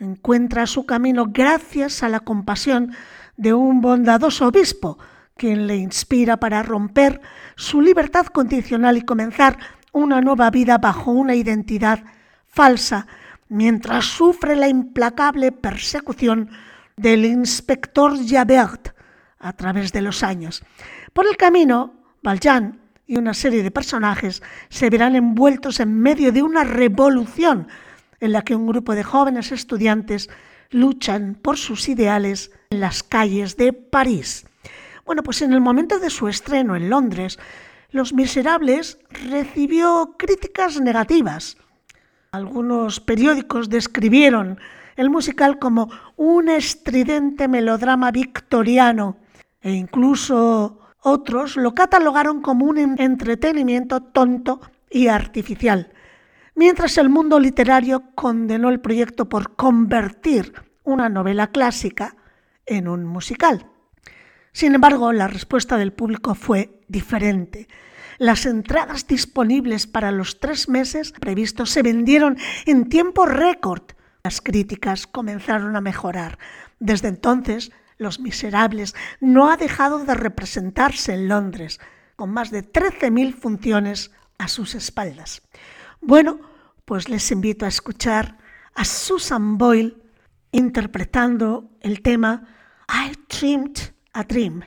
encuentra 0.00 0.66
su 0.66 0.84
camino 0.84 1.26
gracias 1.28 2.02
a 2.02 2.08
la 2.08 2.20
compasión 2.20 2.92
de 3.36 3.54
un 3.54 3.80
bondadoso 3.80 4.48
obispo, 4.48 4.98
quien 5.36 5.68
le 5.68 5.76
inspira 5.76 6.38
para 6.38 6.64
romper 6.64 7.20
su 7.54 7.80
libertad 7.80 8.26
condicional 8.26 8.96
y 8.96 9.02
comenzar 9.02 9.58
una 9.92 10.20
nueva 10.20 10.50
vida 10.50 10.78
bajo 10.78 11.12
una 11.12 11.36
identidad 11.36 12.02
falsa, 12.48 13.06
mientras 13.48 14.06
sufre 14.06 14.56
la 14.56 14.66
implacable 14.66 15.52
persecución 15.52 16.50
del 16.96 17.24
inspector 17.24 18.14
Javert 18.26 18.92
a 19.38 19.52
través 19.52 19.92
de 19.92 20.02
los 20.02 20.24
años. 20.24 20.64
Por 21.12 21.26
el 21.28 21.36
camino, 21.36 21.94
Valjean 22.24 22.83
y 23.06 23.16
una 23.16 23.34
serie 23.34 23.62
de 23.62 23.70
personajes 23.70 24.42
se 24.68 24.90
verán 24.90 25.16
envueltos 25.16 25.80
en 25.80 26.00
medio 26.00 26.32
de 26.32 26.42
una 26.42 26.64
revolución 26.64 27.68
en 28.20 28.32
la 28.32 28.42
que 28.42 28.56
un 28.56 28.66
grupo 28.66 28.94
de 28.94 29.02
jóvenes 29.02 29.52
estudiantes 29.52 30.30
luchan 30.70 31.38
por 31.40 31.58
sus 31.58 31.88
ideales 31.88 32.50
en 32.70 32.80
las 32.80 33.02
calles 33.02 33.56
de 33.56 33.72
París. 33.72 34.46
Bueno, 35.04 35.22
pues 35.22 35.42
en 35.42 35.52
el 35.52 35.60
momento 35.60 35.98
de 35.98 36.10
su 36.10 36.28
estreno 36.28 36.76
en 36.76 36.88
Londres, 36.88 37.38
Los 37.90 38.14
Miserables 38.14 38.98
recibió 39.28 40.14
críticas 40.18 40.80
negativas. 40.80 41.58
Algunos 42.32 43.00
periódicos 43.00 43.68
describieron 43.68 44.58
el 44.96 45.10
musical 45.10 45.58
como 45.58 45.90
un 46.16 46.48
estridente 46.48 47.48
melodrama 47.48 48.10
victoriano 48.10 49.16
e 49.60 49.72
incluso 49.72 50.83
otros 51.04 51.56
lo 51.56 51.74
catalogaron 51.74 52.40
como 52.40 52.64
un 52.64 52.78
entretenimiento 52.98 54.02
tonto 54.02 54.60
y 54.90 55.08
artificial, 55.08 55.92
mientras 56.54 56.96
el 56.98 57.10
mundo 57.10 57.38
literario 57.38 58.04
condenó 58.14 58.70
el 58.70 58.80
proyecto 58.80 59.28
por 59.28 59.54
convertir 59.54 60.54
una 60.82 61.08
novela 61.08 61.48
clásica 61.48 62.16
en 62.64 62.88
un 62.88 63.04
musical. 63.04 63.66
Sin 64.52 64.74
embargo, 64.74 65.12
la 65.12 65.28
respuesta 65.28 65.76
del 65.76 65.92
público 65.92 66.34
fue 66.34 66.80
diferente. 66.88 67.68
Las 68.18 68.46
entradas 68.46 69.06
disponibles 69.06 69.86
para 69.86 70.10
los 70.10 70.40
tres 70.40 70.68
meses 70.68 71.12
previstos 71.12 71.70
se 71.70 71.82
vendieron 71.82 72.38
en 72.64 72.88
tiempo 72.88 73.26
récord. 73.26 73.82
Las 74.22 74.40
críticas 74.40 75.06
comenzaron 75.06 75.76
a 75.76 75.80
mejorar. 75.80 76.38
Desde 76.78 77.08
entonces, 77.08 77.72
Los 78.04 78.20
Miserables 78.20 78.94
no 79.20 79.50
ha 79.50 79.56
dejado 79.56 80.04
de 80.04 80.14
representarse 80.14 81.14
en 81.14 81.26
Londres, 81.26 81.80
con 82.16 82.30
más 82.30 82.50
de 82.50 82.62
13.000 82.62 83.34
funciones 83.34 84.12
a 84.38 84.46
sus 84.46 84.74
espaldas. 84.74 85.42
Bueno, 86.00 86.38
pues 86.84 87.08
les 87.08 87.32
invito 87.32 87.64
a 87.64 87.68
escuchar 87.68 88.38
a 88.74 88.84
Susan 88.84 89.58
Boyle 89.58 89.96
interpretando 90.52 91.70
el 91.80 92.02
tema 92.02 92.46
I 92.88 93.16
Dreamed 93.28 93.78
a 94.12 94.22
Dream. 94.22 94.62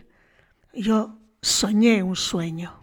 Yo 0.74 1.18
soñé 1.42 2.04
un 2.04 2.16
sueño. 2.16 2.77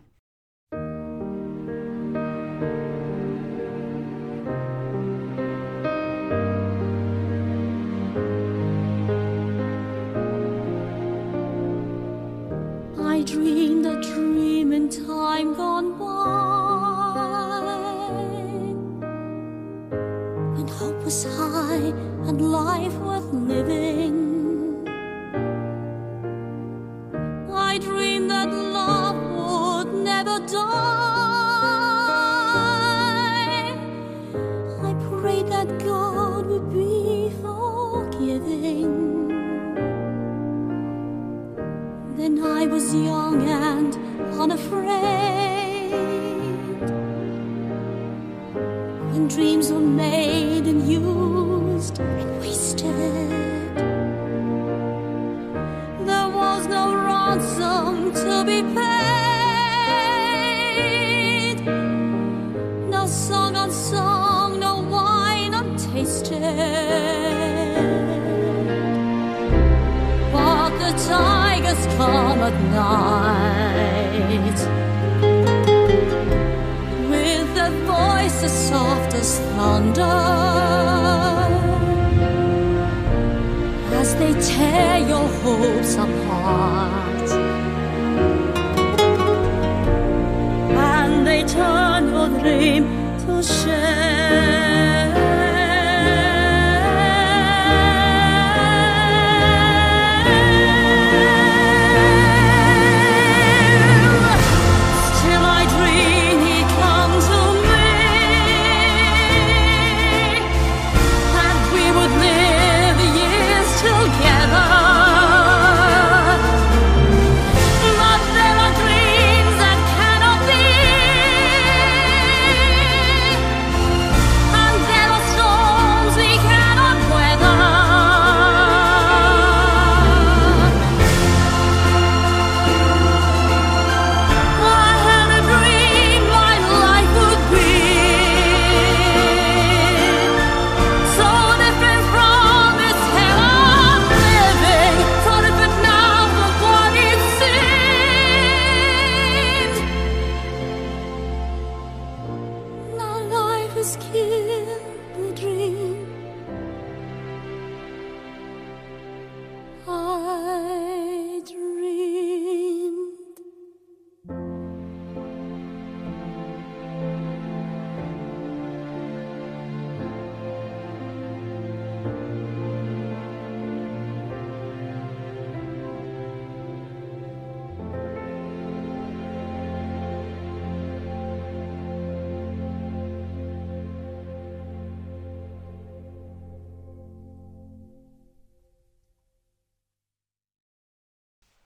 time 15.02 15.54
goes 15.54 15.73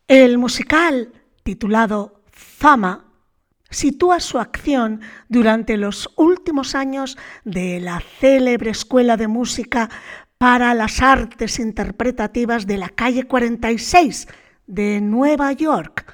El 0.08 0.38
musical, 0.38 1.12
titulado 1.42 2.22
Fama, 2.32 3.12
sitúa 3.68 4.20
su 4.20 4.38
acción 4.38 5.02
durante 5.28 5.76
los 5.76 6.08
últimos 6.16 6.74
años 6.74 7.18
de 7.44 7.78
la 7.78 8.02
célebre 8.18 8.70
Escuela 8.70 9.18
de 9.18 9.28
Música 9.28 9.90
para 10.38 10.72
las 10.72 11.02
Artes 11.02 11.58
Interpretativas 11.58 12.66
de 12.66 12.78
la 12.78 12.88
calle 12.88 13.24
46 13.24 14.28
de 14.66 15.02
Nueva 15.02 15.52
York. 15.52 16.10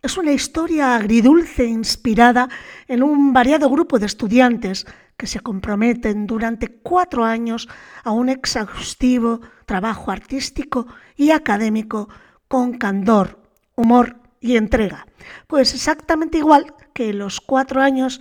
Es 0.00 0.16
una 0.16 0.32
historia 0.32 0.96
agridulce 0.96 1.66
inspirada 1.66 2.48
en 2.86 3.02
un 3.02 3.34
variado 3.34 3.68
grupo 3.68 3.98
de 3.98 4.06
estudiantes 4.06 4.86
que 5.18 5.26
se 5.26 5.40
comprometen 5.40 6.26
durante 6.26 6.68
cuatro 6.68 7.26
años 7.26 7.68
a 8.04 8.10
un 8.10 8.30
exhaustivo 8.30 9.42
trabajo 9.66 10.10
artístico 10.10 10.86
y 11.14 11.30
académico 11.32 12.08
con 12.48 12.78
candor, 12.78 13.40
humor 13.76 14.16
y 14.40 14.56
entrega. 14.56 15.06
Pues 15.46 15.74
exactamente 15.74 16.38
igual 16.38 16.74
que 16.92 17.12
los 17.12 17.40
cuatro 17.40 17.80
años 17.80 18.20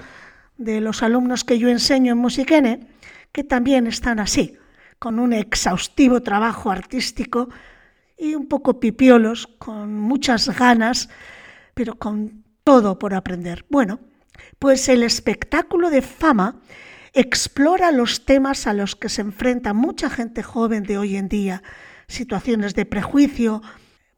de 0.58 0.82
los 0.82 1.04
alumnos 1.04 1.44
que 1.44 1.60
yo 1.60 1.70
enseño 1.70 2.12
en 2.14 2.18
Musiquene, 2.20 2.88
que 3.32 3.44
también 3.44 3.88
están 3.88 4.20
así, 4.20 4.58
con 5.00 5.20
un 5.20 5.34
exhaustivo 5.34 6.22
trabajo 6.22 6.72
artístico 6.72 7.50
y 8.18 8.36
un 8.36 8.48
poco 8.48 8.80
pipiolos, 8.80 9.48
con 9.60 9.94
muchas 10.00 10.58
ganas, 10.58 11.10
pero 11.74 11.96
con 11.96 12.44
todo 12.64 12.98
por 12.98 13.14
aprender. 13.14 13.66
Bueno, 13.70 14.00
pues 14.60 14.90
el 14.90 15.04
espectáculo 15.04 15.90
de 15.90 16.02
fama 16.02 16.60
explora 17.14 17.92
los 17.92 18.26
temas 18.26 18.68
a 18.68 18.74
los 18.74 18.96
que 18.96 19.10
se 19.10 19.22
enfrenta 19.22 19.74
mucha 19.74 20.10
gente 20.10 20.44
joven 20.44 20.84
de 20.84 20.98
hoy 20.98 21.16
en 21.16 21.30
día, 21.30 21.64
situaciones 22.08 22.74
de 22.74 22.86
prejuicio, 22.86 23.62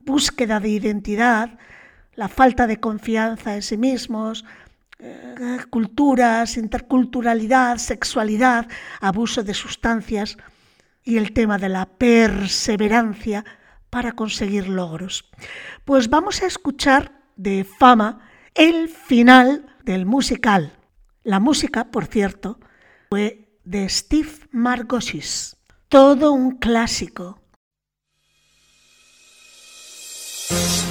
búsqueda 0.10 0.60
de 0.60 0.70
identidad, 0.70 1.60
la 2.16 2.30
falta 2.30 2.66
de 2.66 2.80
confianza 2.80 3.53
en 3.53 3.62
sí 3.62 3.78
mismos, 3.78 4.43
eh, 4.97 5.60
culturas, 5.70 6.57
interculturalidad, 6.57 7.78
sexualidad, 7.78 8.68
abuso 9.01 9.43
de 9.43 9.53
sustancias 9.53 10.36
y 11.03 11.18
el 11.18 11.32
tema 11.32 11.60
de 11.60 11.70
la 11.70 11.86
perseverancia 11.86 13.45
para 13.91 14.14
conseguir 14.14 14.68
logros. 14.68 15.30
Pues 15.86 16.10
vamos 16.10 16.41
a 16.41 16.47
escuchar 16.47 17.12
de 17.36 17.64
fama 17.64 18.28
el 18.55 18.89
final 18.89 19.68
del 19.86 20.07
musical. 20.07 20.74
La 21.24 21.39
música, 21.39 21.91
por 21.91 22.07
cierto, 22.07 22.60
fue 23.12 23.60
de 23.64 23.88
Steve 23.88 24.32
Margoshes. 24.51 25.55
Todo 25.88 26.32
un 26.32 26.57
clásico. 26.57 27.39
Thank 30.50 30.84
you. 30.84 30.89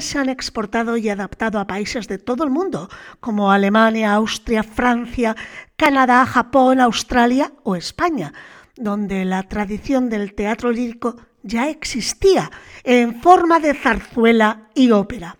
Se 0.00 0.18
han 0.18 0.28
exportado 0.28 0.96
y 0.96 1.08
adaptado 1.08 1.58
a 1.58 1.66
países 1.66 2.08
de 2.08 2.18
todo 2.18 2.44
el 2.44 2.50
mundo, 2.50 2.88
como 3.20 3.52
Alemania, 3.52 4.14
Austria, 4.14 4.62
Francia, 4.62 5.36
Canadá, 5.76 6.26
Japón, 6.26 6.80
Australia 6.80 7.52
o 7.62 7.76
España, 7.76 8.32
donde 8.76 9.24
la 9.24 9.42
tradición 9.44 10.10
del 10.10 10.34
teatro 10.34 10.70
lírico 10.70 11.16
ya 11.42 11.68
existía 11.68 12.50
en 12.84 13.22
forma 13.22 13.60
de 13.60 13.74
zarzuela 13.74 14.68
y 14.74 14.90
ópera. 14.90 15.36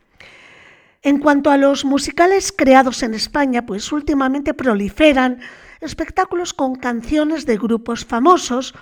En 1.02 1.18
cuanto 1.18 1.50
a 1.50 1.56
los 1.56 1.84
musicales 1.84 2.52
creados 2.56 3.02
en 3.02 3.14
España, 3.14 3.66
pues 3.66 3.92
últimamente 3.92 4.54
proliferan 4.54 5.40
espectáculos 5.80 6.54
con 6.54 6.76
canciones 6.76 7.46
de 7.46 7.58
grupos 7.58 8.04
famosos, 8.04 8.74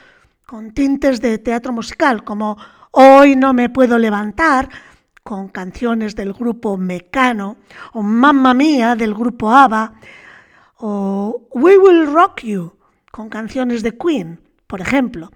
con 0.47 0.73
tintes 0.73 1.21
de 1.21 1.39
teatro 1.39 1.73
musical, 1.73 2.23
como 2.25 2.57
Hoy 2.97 3.35
no 3.35 3.53
me 3.55 3.71
puedo 3.71 3.99
levantar, 3.99 4.69
con 5.25 5.49
canciones 5.49 6.15
del 6.17 6.35
grupo 6.35 6.77
Mecano, 6.77 7.57
o 7.95 8.03
Mamma 8.03 8.53
Mía 8.53 8.95
del 8.95 9.15
grupo 9.15 9.51
ABBA, 9.51 9.95
o 10.77 11.49
We 11.53 11.79
Will 11.79 12.13
Rock 12.13 12.43
You, 12.43 12.77
con 13.11 13.31
canciones 13.31 13.83
de 13.83 13.97
Queen, 13.97 14.39
por 14.67 14.83
ejemplo. 14.83 15.31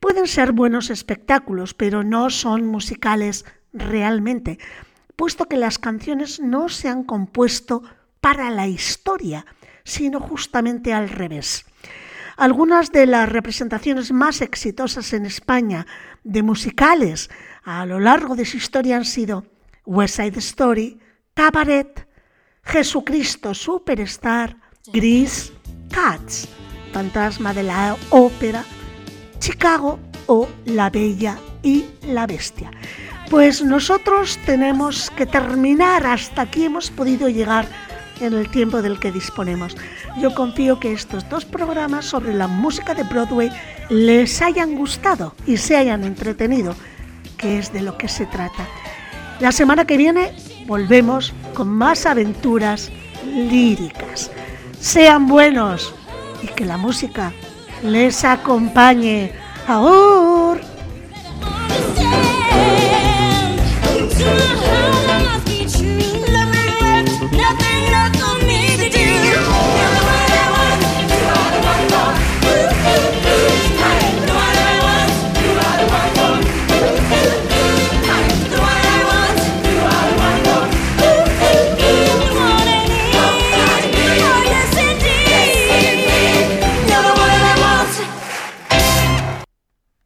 Pueden 0.00 0.26
ser 0.26 0.52
buenos 0.52 0.88
espectáculos, 0.88 1.74
pero 1.74 2.02
no 2.02 2.30
son 2.30 2.64
musicales 2.66 3.44
realmente, 3.74 4.58
puesto 5.16 5.44
que 5.44 5.58
las 5.58 5.78
canciones 5.78 6.40
no 6.40 6.70
se 6.70 6.88
han 6.88 7.04
compuesto 7.04 7.82
para 8.22 8.50
la 8.50 8.68
historia, 8.68 9.44
sino 9.84 10.18
justamente 10.18 10.94
al 10.94 11.10
revés. 11.10 11.66
Algunas 12.38 12.90
de 12.90 13.06
las 13.06 13.28
representaciones 13.28 14.12
más 14.12 14.40
exitosas 14.40 15.12
en 15.12 15.26
España 15.26 15.86
de 16.24 16.42
musicales 16.42 17.30
a 17.66 17.84
lo 17.84 17.98
largo 17.98 18.36
de 18.36 18.44
su 18.44 18.56
historia 18.56 18.96
han 18.96 19.04
sido 19.04 19.44
West 19.84 20.16
Side 20.16 20.38
Story, 20.38 21.00
Cabaret, 21.34 22.08
Jesucristo 22.62 23.54
Superstar, 23.54 24.56
Gris, 24.92 25.52
Cats, 25.90 26.48
Fantasma 26.92 27.52
de 27.52 27.64
la 27.64 27.96
Ópera, 28.10 28.64
Chicago 29.40 29.98
o 30.26 30.48
La 30.64 30.90
Bella 30.90 31.38
y 31.64 31.86
la 32.02 32.28
Bestia. 32.28 32.70
Pues 33.30 33.64
nosotros 33.64 34.38
tenemos 34.46 35.10
que 35.10 35.26
terminar, 35.26 36.06
hasta 36.06 36.42
aquí 36.42 36.66
hemos 36.66 36.92
podido 36.92 37.28
llegar 37.28 37.66
en 38.20 38.32
el 38.34 38.48
tiempo 38.48 38.80
del 38.80 39.00
que 39.00 39.10
disponemos. 39.10 39.76
Yo 40.20 40.32
confío 40.36 40.78
que 40.78 40.92
estos 40.92 41.28
dos 41.28 41.44
programas 41.44 42.04
sobre 42.04 42.32
la 42.32 42.46
música 42.46 42.94
de 42.94 43.02
Broadway 43.02 43.50
les 43.90 44.40
hayan 44.40 44.76
gustado 44.76 45.34
y 45.46 45.56
se 45.56 45.76
hayan 45.76 46.04
entretenido, 46.04 46.76
que 47.36 47.58
es 47.58 47.72
de 47.72 47.82
lo 47.82 47.96
que 47.98 48.08
se 48.08 48.26
trata. 48.26 48.66
La 49.40 49.52
semana 49.52 49.84
que 49.84 49.96
viene 49.96 50.32
volvemos 50.66 51.32
con 51.54 51.68
más 51.68 52.06
aventuras 52.06 52.90
líricas. 53.24 54.30
Sean 54.80 55.26
buenos 55.26 55.94
y 56.42 56.48
que 56.48 56.64
la 56.64 56.76
música 56.76 57.32
les 57.82 58.24
acompañe. 58.24 59.32
¡Ahora! 59.66 60.35